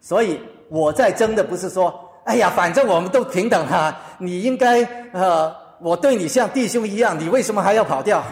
[0.00, 5.65] 所以我在争的不是说，哎呀，反正我们都平等哈，你应该呃。
[5.80, 8.22] 我对你像弟兄一样，你为什么还要跑掉？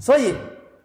[0.00, 0.34] 所以，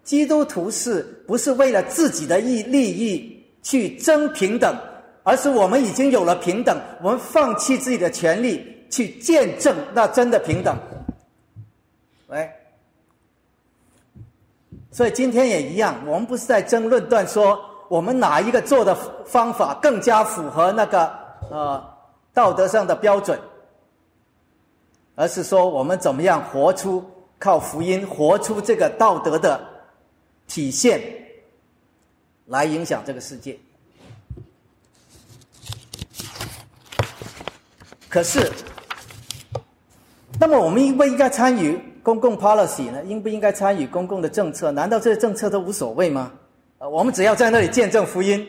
[0.03, 4.75] 基督徒是不是为了自己的益利益去争平等，
[5.23, 10.77] 而是我们已经有了平等，我们放弃自己的权利去见证那真的平等。
[12.27, 12.49] 喂，
[14.91, 21.11] 所以今天也一样，我们不是在争论断说我们哪一个做的方法更加符合那个
[21.49, 21.90] 呃。
[22.33, 23.39] 道德上的标准，
[25.15, 27.03] 而是说我们怎么样活出
[27.37, 29.61] 靠福音活出这个道德的
[30.47, 31.01] 体现，
[32.45, 33.57] 来影响这个世界。
[38.07, 38.51] 可是，
[40.39, 43.01] 那么我们应不应该参与公共 policy 呢？
[43.05, 44.69] 应不应该参与公共的政策？
[44.71, 46.31] 难道这些政策都无所谓吗？
[46.79, 48.45] 呃，我们只要在那里见证福音，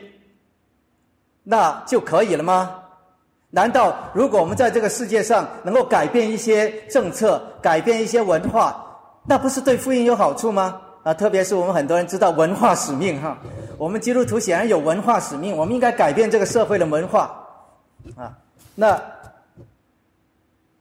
[1.43, 2.82] 那就可以了吗？
[3.55, 8.83] 难道如果我们在这个世界上能够改变一些政策、改变一些文化，
[9.27, 10.81] 那不是对福音有好处吗？
[11.03, 13.37] 啊，特别是我们很多人知道文化使命哈，
[13.77, 17.45] 我们基督徒显然有文化使命，我们应该改变这个社会的文化，
[18.15, 18.33] 啊，
[18.73, 18.99] 那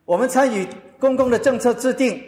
[0.07, 0.67] 我们参与
[0.99, 2.23] 公共的政策制定，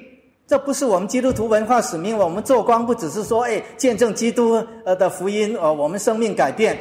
[0.46, 6.76] 这不是我们基督徒文化使命我们做光不只是说，哎，见证基督呃的福音，呃，我们生命改变，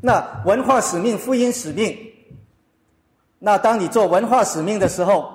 [0.00, 2.11] 那文化使命、福音使命。
[3.44, 5.28] 那当你做文化使命的时候，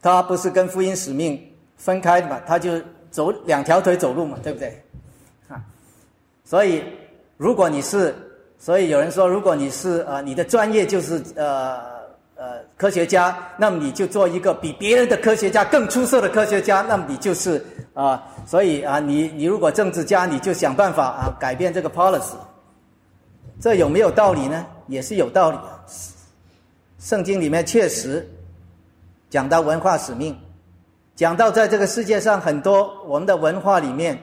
[0.00, 1.36] 它不是跟福音使命
[1.76, 2.40] 分开的嘛？
[2.46, 4.80] 它就走两条腿走路嘛，对不对？
[5.48, 5.60] 啊，
[6.44, 6.84] 所以
[7.36, 8.14] 如果你是，
[8.56, 11.80] 所以有人说，如果你是啊，你的专业就是呃
[12.36, 17.60] 呃科学家，那么你就做一个比别人的科学家更出色的科学家，那么你就是
[17.94, 22.36] 啊，所以啊，你你如果政治家，你就想办法啊改变这个 policy，
[23.60, 24.64] 这有没有道理呢？
[24.86, 25.73] 也是有道理的。
[27.04, 28.26] 圣经里面确实
[29.28, 30.34] 讲到文化使命，
[31.14, 34.18] 讲到在这个世界上很多我们的文化里面，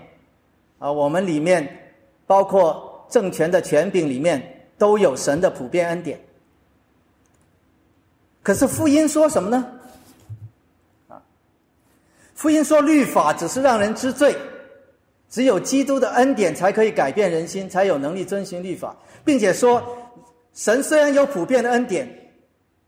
[0.79, 1.93] 啊，我们里面
[2.25, 6.19] 包括政权的权柄里面都有神的普遍恩典。
[8.41, 9.63] 可是福音说什么呢？
[11.07, 11.21] 啊，
[12.33, 14.35] 福音说律法只是让人知罪，
[15.29, 19.83] 只有基督的恩典才可以改变人心，才有能力遵循律法，并且说
[20.55, 22.17] 神虽然有普遍的恩典。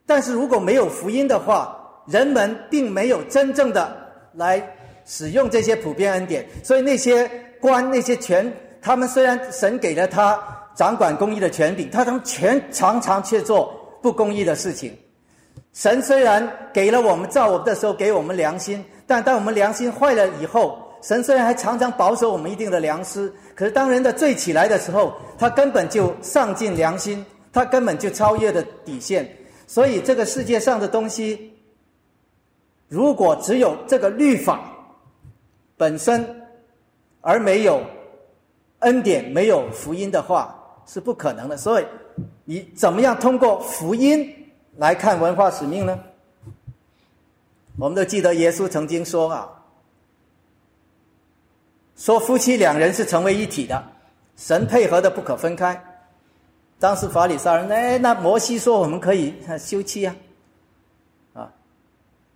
[0.06, 3.96] 但是如果没有福音的话，人们并没有真正的
[4.34, 4.62] 来
[5.06, 6.46] 使用这些普遍恩典。
[6.63, 7.30] 所以那些
[7.62, 10.38] 官、那些权，他们虽然神给了他
[10.76, 14.94] 掌管公义的权柄，他们全常常却做不公义的事情。
[15.72, 29.28] 神虽然给了我们造我们的时候给我们良心，但当我们良心坏了以后，神虽然还常常保守我们一定的良知，可是当人的罪起来的时候，他根本就丧尽良心，他根本就超越了底线。
[29.74, 31.51] 所以，这个世界上的东西，
[32.89, 34.71] 如果只有这个律法
[35.76, 36.43] 本身，
[37.21, 37.82] 而没有
[38.82, 40.55] 恩典、没有福音的话，
[40.86, 41.57] 是不可能的。
[41.57, 41.86] 所以，
[42.45, 44.32] 你怎么样通过福音
[44.78, 45.99] 来看文化使命呢？
[47.80, 49.49] 我们都记得耶稣曾经说啊，
[51.95, 53.84] 说夫妻两人是成为一体的，
[54.36, 55.84] 神配合的不可分开。
[56.84, 60.14] 当时法利赛人，哎，那摩西说我们可以休妻啊，
[61.32, 61.50] 啊，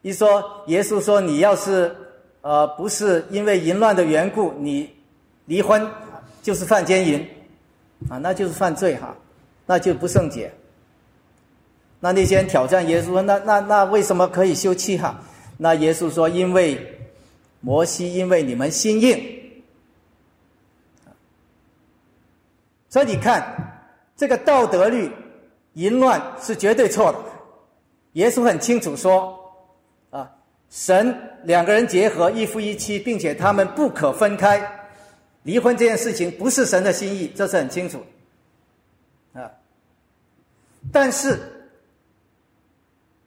[0.02, 1.94] 一说耶稣说你要是
[2.40, 4.90] 呃不是因为淫乱的缘故，你
[5.48, 5.86] 离婚
[6.42, 7.28] 就是犯奸淫，
[8.10, 9.14] 啊，那就是犯罪哈，
[9.66, 10.50] 那就不圣洁。
[12.00, 15.20] 那那些人挑战耶稣说：“那那那为什么可以休妻哈？”
[15.60, 16.80] 那耶稣说：“因为
[17.60, 19.22] 摩西，因为你们心硬。”
[22.88, 23.77] 所以你看，
[24.18, 25.10] 这个道德律
[25.74, 27.20] 淫乱是绝对错的。
[28.14, 29.40] 耶稣很清楚说
[30.10, 30.30] ：“啊，
[30.72, 34.60] 神两个人结合一夫一妻，并且他们不可分开，
[35.44, 38.04] 离婚这件事情不是神的心意，这是很清楚。”
[39.34, 39.52] 啊，
[40.92, 41.40] 但是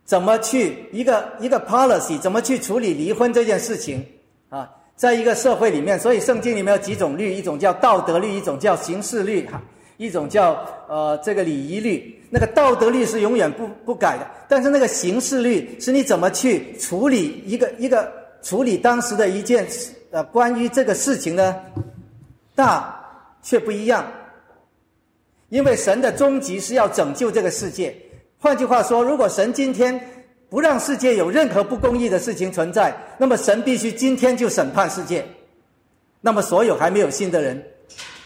[0.04, 4.04] 怎么去一个一个 policy，怎么去处理离婚这件事情
[4.48, 4.68] 啊？
[4.96, 9.62] 在一个社会里面，所以圣经里面有几种律，一种叫道德律，一种叫刑事律，哈，
[10.00, 12.18] 一种叫呃这个礼仪律。
[12.30, 19.66] 那个道德律是永远不不改的，但是那个刑事律是你怎么去处理一个一个处理当时的一件
[20.10, 21.54] 呃关于这个事情呢？
[22.54, 22.98] 大
[23.42, 24.10] 却不一样，
[25.50, 27.94] 因为神的终极是要拯救这个世界。
[28.38, 30.00] 换句话说，如果神今天。
[30.50, 35.24] 不让世界有任何不公义的事情存在，那么神必须今天就审判世界。
[36.20, 37.64] 那么所有还没有信的人，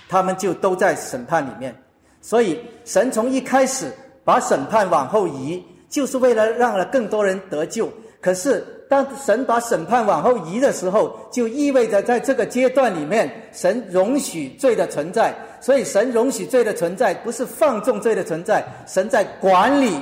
[0.09, 1.75] 他们就都在审判里面。
[2.21, 3.93] 所以神从一开始
[4.25, 7.89] 把审判往后移，就是为了让了更多人得救。
[8.21, 15.35] 可是当神把审判往后移的时候，就意味着在这个阶段里面，神容许罪的存在。
[15.61, 20.01] 所以神容许罪的存在，不是放纵罪的存在，神在管理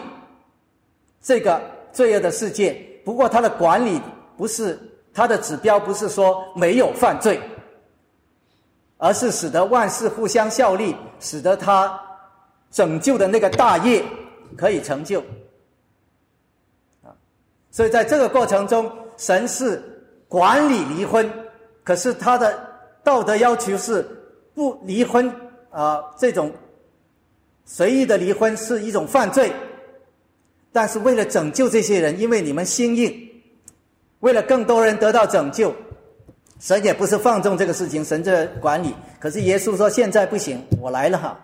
[1.22, 1.60] 这个。
[1.92, 2.74] 罪恶的世界，
[3.04, 4.00] 不过他的管理
[4.34, 4.78] 不是
[5.12, 7.38] 他的指标，不是说没有犯罪，
[9.02, 12.00] 而是使得万事互相效力，使得他
[12.70, 14.00] 拯救的那个大业
[14.56, 15.18] 可以成就。
[17.02, 17.10] 啊，
[17.72, 19.82] 所以在这个过程中，神是
[20.28, 21.28] 管理离婚，
[21.82, 22.56] 可是他的
[23.02, 24.06] 道德要求是
[24.54, 25.28] 不离婚
[25.72, 26.52] 啊，这种
[27.64, 29.52] 随意的离婚是一种犯罪。
[30.70, 33.12] 但是为了拯救这些人，因为你们心硬，
[34.20, 35.74] 为了更多人得到拯救，
[36.62, 38.94] 神也不是放纵这个事情，神在管理。
[39.18, 41.36] 可是耶稣说：“现在不行，我来了哈。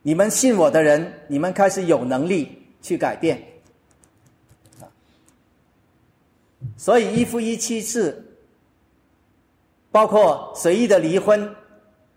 [0.00, 3.46] 你们信我的人，你们开始有能力去改变。
[6.78, 8.24] 所以一夫一妻制，
[9.90, 11.54] 包括随意的离婚，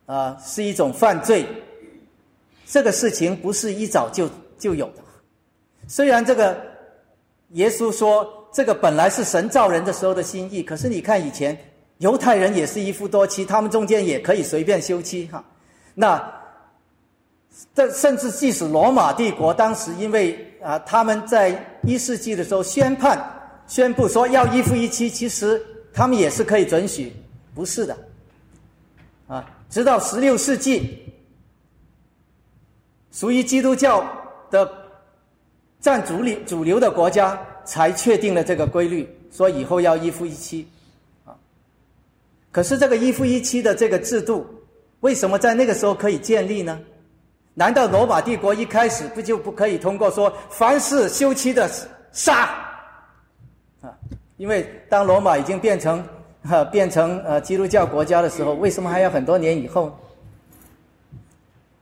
[0.06, 1.46] 啊，是一种犯罪。
[2.66, 5.04] 这个事情不是一早就就有的。”
[5.86, 6.66] 虽然这个
[7.50, 11.58] 耶稣说这个本来是神造人的时候的心意，可是你看以前
[11.98, 15.44] 犹太人也是一夫多妻，他们中间也可以随便休妻哈。
[15.94, 16.34] 那
[17.74, 23.22] 这甚至即使罗马帝国当时因为啊他们在一世纪的时候宣判
[23.68, 25.62] 宣布说要一夫一妻，其实
[25.94, 27.12] 他们也是可以准许，
[27.54, 27.98] 不是的
[29.28, 29.46] 啊。
[29.70, 31.14] 直到十六世纪，
[33.12, 34.02] 属于基督教
[34.50, 34.86] 的。
[35.82, 40.68] 占主流主流的国家才确定了这个规律，说以后要一夫一妻，
[41.26, 41.36] 啊，
[42.52, 44.46] 可是这个一夫一妻的这个制度，
[45.00, 46.80] 为什么在那个时候可以建立呢？
[47.54, 51.70] 难道罗马帝国一开始不就不可以通过说凡是休妻的
[52.12, 52.44] 杀？
[53.82, 53.92] 啊，
[54.38, 56.06] 因为当罗马已经变成
[56.44, 59.98] 哈变成呃基督教国家的时候，为什么还要很多年以后？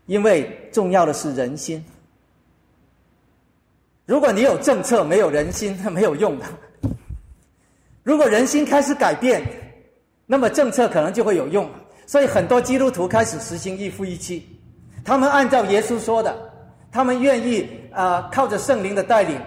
[0.06, 1.84] 因为重要的是人心。
[4.06, 6.45] 如果你有政策没有人心，那 没有用的。
[8.04, 9.41] 如果人心开始改变，
[10.26, 11.70] 那么政策可能就会有用。
[12.06, 14.45] 所以很多基督徒开始实行一夫一妻，
[15.06, 16.38] 他们按照耶稣说的，
[16.91, 19.39] 他们愿意啊靠着圣灵的带领。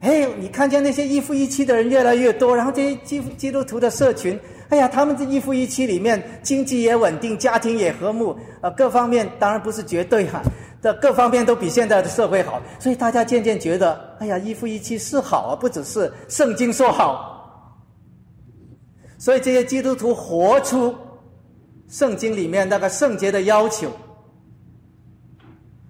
[0.00, 4.38] 哎，你看见那些一夫一妻的人越来越多，然后这些基基督徒的社群，
[4.68, 10.42] 哎呀，他们这一夫一妻里面经济也稳定，家庭也和睦，啊，各方面当然不是绝对哈。
[10.84, 17.32] 的各方面都比现在的社会好，所以大家渐渐觉得，哎呀，一夫一妻是好啊，不只是圣经说好。
[19.16, 20.94] 所以这些基督徒活出
[21.88, 23.90] 圣经里面那个圣洁的要求，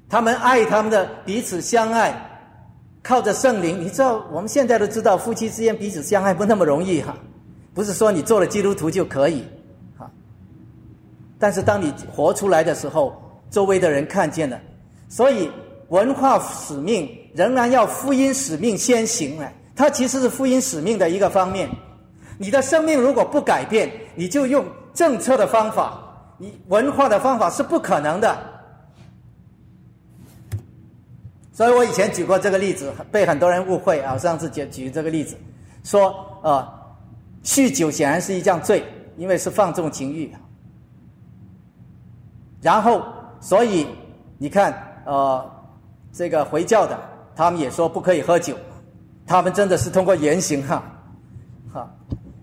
[0.09, 2.15] 他们爱他们的彼此相爱，
[3.03, 3.81] 靠着圣灵。
[3.81, 7.17] 你知道，我们现在都知道，夫妻之间彼此相爱不那么容易哈，
[7.75, 9.45] 不是说你做了基督徒就可以，
[9.99, 10.09] 哈。
[11.37, 13.21] 但是当你活出来的时候，
[13.51, 14.57] 周围的人看见了。
[15.15, 15.49] 所以，
[15.91, 21.71] 文化使命仍然要福音使命先行了，它其实是福音使命的一个方面。
[22.37, 26.01] 你的生命如果不改变，你就用政策的方法，
[26.37, 28.37] 你文化的方法是不可能的。
[31.53, 34.19] 所以我以前举过这个例子，被很多人误会啊。
[34.19, 35.37] 上次举举这个例子，
[35.85, 36.13] 说
[36.43, 36.69] 呃，
[37.45, 38.83] 酗酒显然是一项罪，
[39.17, 40.35] 因为是放纵情欲。
[42.61, 43.01] 然后，
[43.41, 43.87] 所以
[44.39, 45.51] 你看，呃，
[46.13, 46.99] 这个回教的，
[47.37, 48.55] 他们也说不可以喝酒，
[49.27, 50.83] 他们真的是通过言行哈，
[51.73, 51.91] 哈，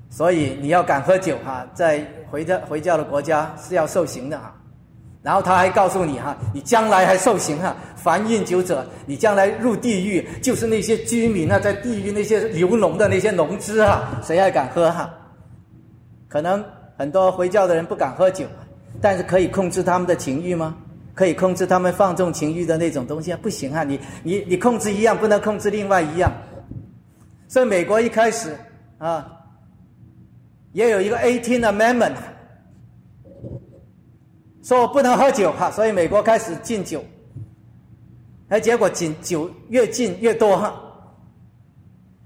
[0.09, 4.53] 所以你要敢喝酒哈，在回教回教的国家是要受刑的哈。
[5.23, 15.13] 然后他还告诉你哈，你将来还受刑哈，凡饮酒者，你将来入地狱，就是那些居民啊，在地狱那些流脓的那些脓汁哈，谁还敢喝哈？
[16.27, 16.63] 可能
[16.97, 18.47] 很多回教的人不敢喝酒，
[18.99, 20.75] 但是可以控制他们的情欲吗？
[21.13, 23.39] 可以控制他们放纵情欲的那种东西啊？
[23.41, 23.83] 不行啊！
[23.83, 26.31] 你你你控制一样，不能控制另外一样。
[27.47, 28.55] 所以美国一开始
[28.97, 29.27] 啊，
[30.73, 32.15] 也有一个 Eighteen Amendment。
[34.63, 37.03] 说我不能喝酒哈，所以美国开始禁酒，
[38.49, 40.79] 哎，结果禁酒越禁越多哈。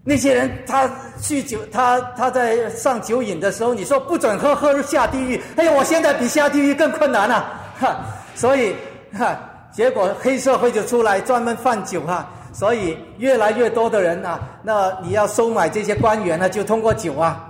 [0.03, 0.87] 那些人他
[1.19, 5.41] 酗酒，他他在上酒瘾的时候，你说不准喝，喝下地狱。
[5.55, 7.41] 哎呀，我现在比下地狱更困难了
[7.79, 8.05] 哈，
[8.35, 8.75] 所以
[9.17, 9.39] 哈，
[9.73, 17.49] 结果黑社会就出来专门贩酒哈，所以越来越多的人啊，那你要收买这些官员呢，就通过酒啊，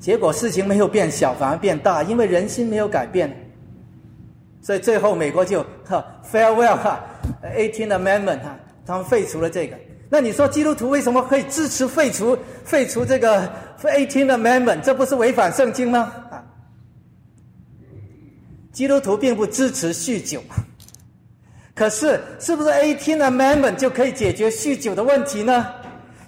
[0.00, 3.30] 结果事情没有变小，反而变大，因为人心没有改变。
[4.62, 6.98] 所以最后美国就哈 farewell 哈
[7.56, 9.76] Eighteen Amendment 哈，他们废除了这个。
[10.08, 13.48] 那你说基督徒为什么可以支持废除废除这个
[13.82, 14.80] Eighteen Amendment？
[14.80, 16.12] 这不是违反圣经吗？
[18.76, 20.38] 基督徒并不支持酗酒，
[21.74, 25.66] 可是是不是 A 十 Amendment 就可以解决酗酒的问题呢？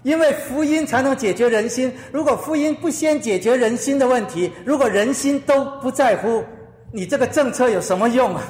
[0.02, 1.92] 因为福音才能解决人心。
[2.10, 6.42] 如果福音不先解决人心的问题，如果人心都不在乎。
[6.90, 8.42] 你这个政策有什么用啊？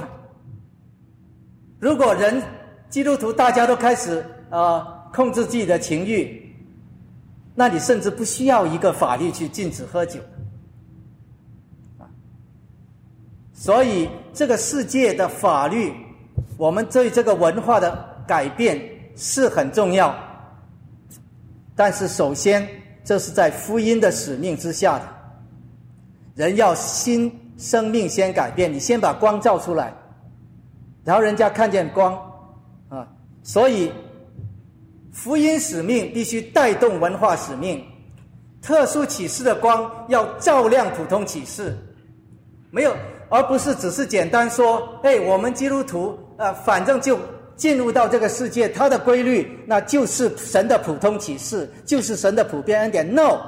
[1.80, 2.40] 如果人
[2.88, 6.54] 基督徒大家都开始呃控制自己的情欲，
[7.52, 10.20] 那你甚至不需要一个法律去禁止喝酒
[11.98, 12.06] 啊。
[13.58, 15.92] 所以这个世界的法律，
[16.56, 18.80] 我们对这个文化的改变
[19.16, 20.14] 是很重要。
[21.74, 22.66] 但是首先，
[23.02, 25.08] 这是在福音的使命之下的，
[26.36, 27.30] 人要心。
[27.58, 29.92] 生命先改变，你先把光照出来，
[31.02, 32.14] 然后人家看见光，
[32.88, 33.04] 啊，
[33.42, 33.92] 所以
[35.12, 37.84] 福音使命必须带动文化使命，
[38.62, 41.76] 特殊启示的光要照亮普通启示，
[42.70, 42.94] 没有，
[43.28, 47.18] 而不是只是简单说，哎，我们基督徒啊，反正就
[47.56, 53.14] 进入到这个世界，它的规律那就是神的普通启示，就是神的普遍恩典。
[53.14, 53.38] No。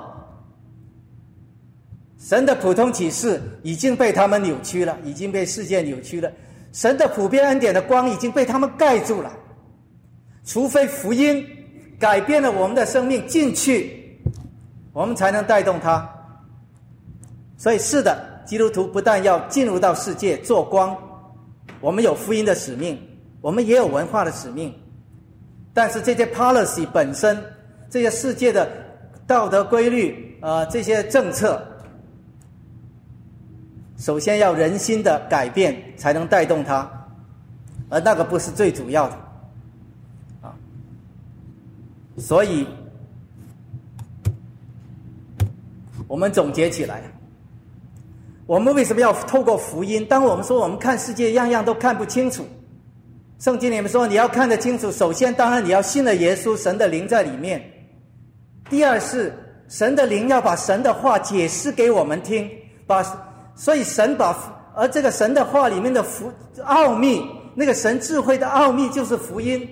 [2.19, 6.31] 神的普通启示已经被他们扭曲了，已经被世界扭曲了。
[6.73, 9.33] 神的普遍恩典的光已经被他们盖住了。
[10.45, 11.45] 除非福音
[11.99, 14.21] 改变了我们的生命进去，
[14.93, 16.09] 我们才能带动它。
[17.57, 20.97] 所以是的，基督徒不但要进入到世界做光，
[21.81, 22.99] 我们有福音的使命，
[23.41, 24.75] 我们也有文化的使命。
[25.73, 27.41] 但是这些 policy 本身，
[27.89, 28.69] 这些世界的
[29.27, 31.65] 道德规律啊，这些政策。
[33.97, 36.91] 首先要人心的改变才能带动它，
[37.91, 39.15] 而那个不是最主要的，
[40.41, 40.57] 啊，
[42.17, 42.67] 所以，
[46.09, 47.03] 我们总结起来，
[48.51, 50.05] 我们为什么要透过福音？
[50.07, 52.45] 当我们说我们看世界样样都看不清楚，
[53.39, 57.61] 圣经里面说你要看得清楚，首先当然你要信了耶稣，神的灵在里面；
[58.69, 59.33] 第二是
[59.69, 62.51] 神的灵要把神的话解释给我们听，
[62.89, 63.07] 把。
[63.55, 64.37] 所以神把，
[64.75, 66.33] 而这个神的话里面的福
[66.65, 67.25] 奥秘，
[67.55, 69.69] 那个神智慧的奥秘就是福音。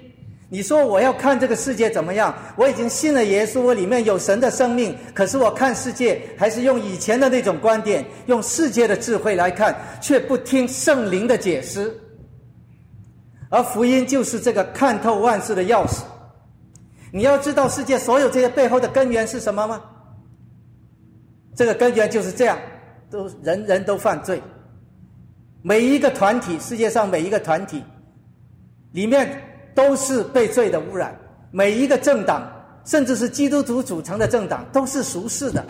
[0.51, 2.35] 你说我要看这个世界怎么样？
[2.57, 11.95] 我已经信了耶稣，我里面有神的生命，可是我看世界还是用以前的那种观点，用世界的智慧来看，却不听圣灵的解释。
[13.51, 16.01] 而福音就是这个看透万事的钥匙。
[17.13, 19.83] 你要知道世界所有这些背后的根源是什么吗？
[21.55, 22.59] 这个根源就是这样。
[23.11, 24.43] 都人人都犯罪，
[25.63, 27.83] 每一个团体，世界上每一个团体，
[28.93, 29.48] 里面
[29.79, 31.17] 都是被罪的污染。
[31.53, 32.51] 每一个政党，
[32.85, 35.65] 甚至是基督徒组成的政党，都是俗世的，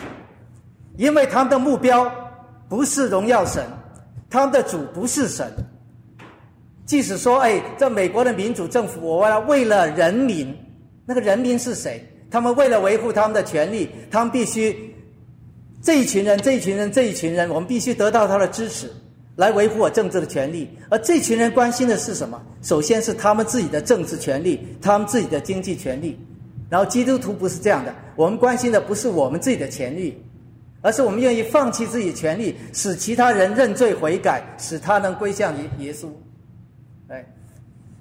[0.97, 2.11] 因为他们的目标
[2.67, 3.63] 不是荣耀神，
[4.27, 5.47] 他们的主不是神。
[6.87, 10.57] 即使说，哎，这美国的民主政府，我为了为了人民，
[11.05, 12.03] 那个人民是谁？
[12.31, 14.75] 他们为了维护他们的权利，他们必须。
[15.83, 18.91] 这一群人，这一群人，这一群人，我们必须得到他的支持，
[19.39, 20.69] 来维护我政治的权利。
[20.89, 22.39] 而这群人关心的是什么？
[22.61, 26.19] 首先是他们自己的政治权利，他们自己的经济权利。
[26.69, 30.21] 然后基督徒不是这样的，我们关心的不是我们自己的权利，
[30.81, 36.07] 而是我们愿意放弃自己权利，使其他人认罪悔改，使他能归向耶耶稣。
[37.07, 37.25] 哎，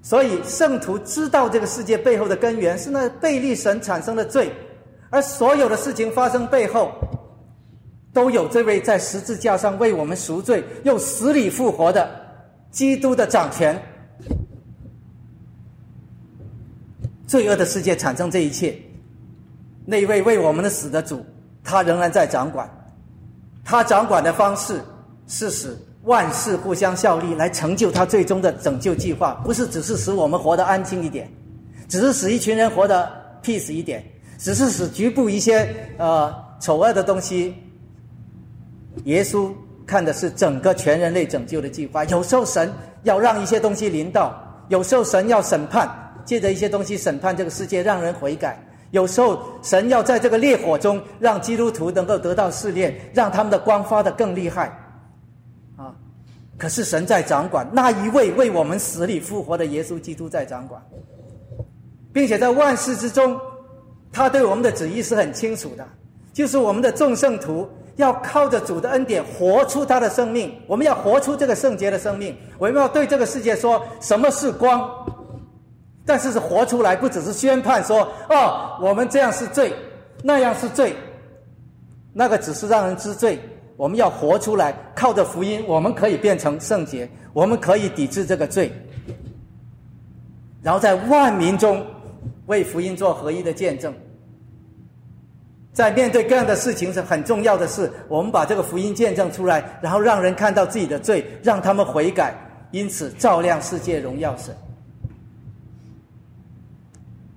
[0.02, 4.50] 所以圣徒知道这个世界背后的根源是那背离神产生的罪，
[5.08, 6.92] 而所有的事情发生背后，
[8.18, 12.10] 都有这位在十字架上为我们赎罪又死里复活的
[12.68, 13.80] 基督的掌权。
[17.28, 18.76] 罪恶的世界产生这一切，
[19.86, 21.24] 那位为我们的死的主，
[21.62, 22.68] 他仍然在掌管。
[23.64, 24.82] 他掌管的方式
[25.28, 29.34] 是使万事互相效力，来成就他最终的拯救计划。
[29.44, 31.30] 不是只是使我们活得安静一点，
[31.86, 33.08] 只是使一群人活得
[33.44, 34.04] peace 一点，
[34.38, 37.54] 只是使局部一些呃丑恶的东西。
[39.04, 39.52] 耶稣
[39.86, 42.04] 看的是整个全人类拯救的计划。
[42.04, 42.72] 有时候神
[43.02, 44.34] 要让一些东西临到，
[44.68, 45.88] 有时候神要审判。
[46.24, 48.62] 借着一些东西审判这个世界，让人悔改。
[48.90, 54.66] 有时候神要在这个烈火中，让基督徒能够得到试炼，让他们的光发得更厉害。
[55.74, 55.94] 啊！
[56.58, 60.82] 可是神在掌管，那一位为我们死里复活的耶稣基督在掌管，
[62.12, 63.40] 并且在万事之中，
[64.12, 65.88] 他对我们的旨意是很清楚的，
[66.34, 67.66] 就是我们的众圣徒
[67.98, 70.54] 要靠着主的恩典活出他的生命。
[70.66, 74.88] 我们要活出这个圣洁的生命，我们要对这个世界说什么是光。
[76.06, 79.74] 但是是活出来，不只是宣判说哦，我们这样是罪，
[80.22, 80.94] 那样是罪，
[82.14, 83.38] 那个只是让人知罪。
[83.76, 88.72] 我们要活出来，靠着福音，我们可以变成圣洁，我们可以抵制这个罪，
[90.62, 91.84] 然后在万民中
[92.46, 93.92] 为福音做合一的见证。
[95.78, 102.34] 在面对各样的事情是很重要的是，我们把这个福音见证出来，然后让人看到自己的罪，让他们悔改，
[102.72, 104.52] 因此照亮世界，荣耀神。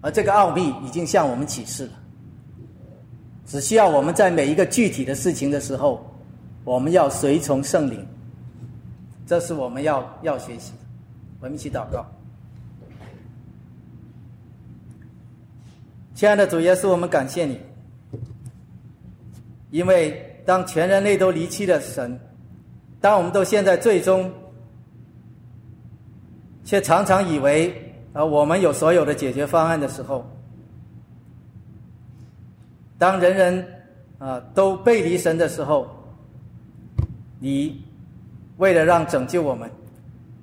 [0.02, 1.92] 而这个奥秘已经向我们启示了，
[3.46, 6.04] 只需要我们在每一个具体的事情的时候，
[6.64, 8.04] 我们要随从圣灵，
[9.28, 10.78] 这是我们要要学习的。
[11.42, 12.04] 我们一起祷告，
[16.16, 17.62] 亲爱的主耶稣，我们感谢你，
[19.72, 22.20] 因为当全人类都离弃了神，
[23.00, 24.32] 当我们都陷在最终，
[26.64, 27.76] 却常常以为。
[28.14, 30.30] 啊我们有所有的解决方案的时候，
[32.98, 33.66] 当人人
[34.18, 35.88] 啊都背离神的时候，
[37.40, 37.82] 你
[38.58, 39.72] 为了让拯救我们，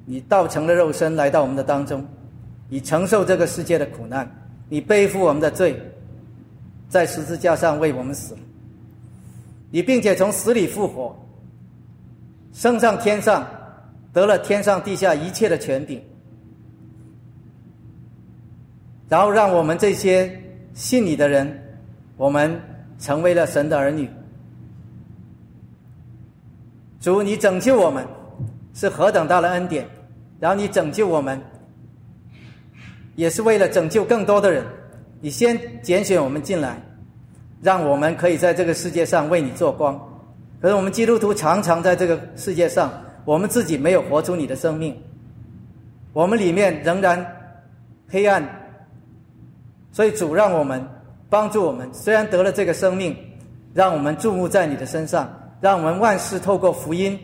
[0.06, 2.02] 你道成了肉身来到我们的当中，
[2.70, 4.26] 你承受这个世界的苦难，
[4.70, 5.78] 你背负我们的罪，
[6.88, 8.40] 在十字架上为我们死了，
[9.70, 11.14] 你并且从死里复活，
[12.52, 13.46] 升上天上，
[14.12, 16.02] 得了天上地下一切的权柄。
[19.08, 20.42] 然后让我们这些
[20.74, 21.62] 信你的人，
[22.16, 22.60] 我们
[22.98, 24.08] 成为了神的儿女。
[27.00, 28.06] 主，你拯救我们
[28.74, 29.86] 是何等大的恩典！
[30.40, 31.40] 然后你拯救我们，
[33.16, 34.64] 也是为了拯救更多的人。
[35.20, 36.80] 你先拣选我们进来，
[37.60, 39.98] 让我们可以在这个世界上为你做光。
[40.60, 42.92] 可是我们基督徒常常在这个世界上，
[43.24, 44.96] 我们自己没有活出你的生命，
[46.12, 47.24] 我们里面仍然
[48.08, 48.42] 黑暗。
[49.92, 50.84] 所以主让我们
[51.28, 53.16] 帮助我们，虽然得了这个生命，
[53.74, 55.28] 让我们注目在你的身上，
[55.60, 57.18] 让我们万事透过福音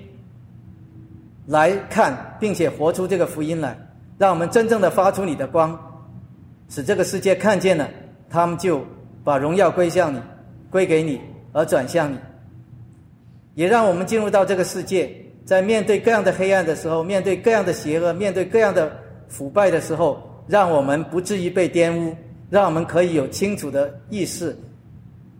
[1.46, 3.76] 来看，并且活出这个福音来，
[4.18, 5.78] 让我们真正的发出你的光，
[6.68, 7.88] 使这个世界看见了，
[8.30, 8.84] 他们就
[9.24, 10.20] 把荣耀归向你，
[10.70, 11.18] 归给你
[11.52, 12.16] 而转向你。
[13.54, 15.10] 也让我们进入到这个世界，
[15.44, 18.92] 在面对各样的黑暗的时候，面对各样的邪恶，面对各样的
[19.28, 22.14] 腐败的时候，让我们不至于被玷污。
[22.50, 24.56] 让我们可以有清楚的意识，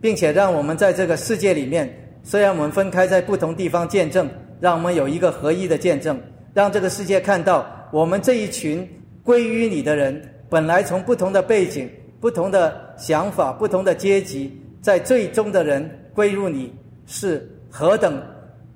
[0.01, 1.89] 并且让我们在这个世界里面，
[2.23, 4.27] 虽然我们分开在不同地方见证，
[4.59, 6.19] 让我们有一个合一的见证，
[6.53, 8.85] 让这个世界看到我们这一群
[9.23, 11.89] 归于你的人，本来从不同的背景、
[12.25, 16.73] 不同的想法、不同的阶级，在最终的人归入你
[17.05, 18.19] 是何等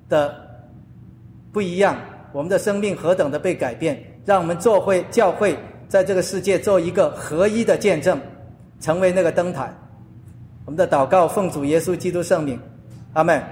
[0.08, 0.32] 的
[1.50, 1.96] 不一样，
[2.30, 5.58] 我们的生命何等的被改变，让我们做会教会。
[5.88, 8.20] 在这个世界做一个合一的见证，
[8.78, 9.68] 成为那个灯塔。
[10.64, 12.56] 我们的祷告奉主耶稣基督圣名，
[13.14, 13.42] 阿门。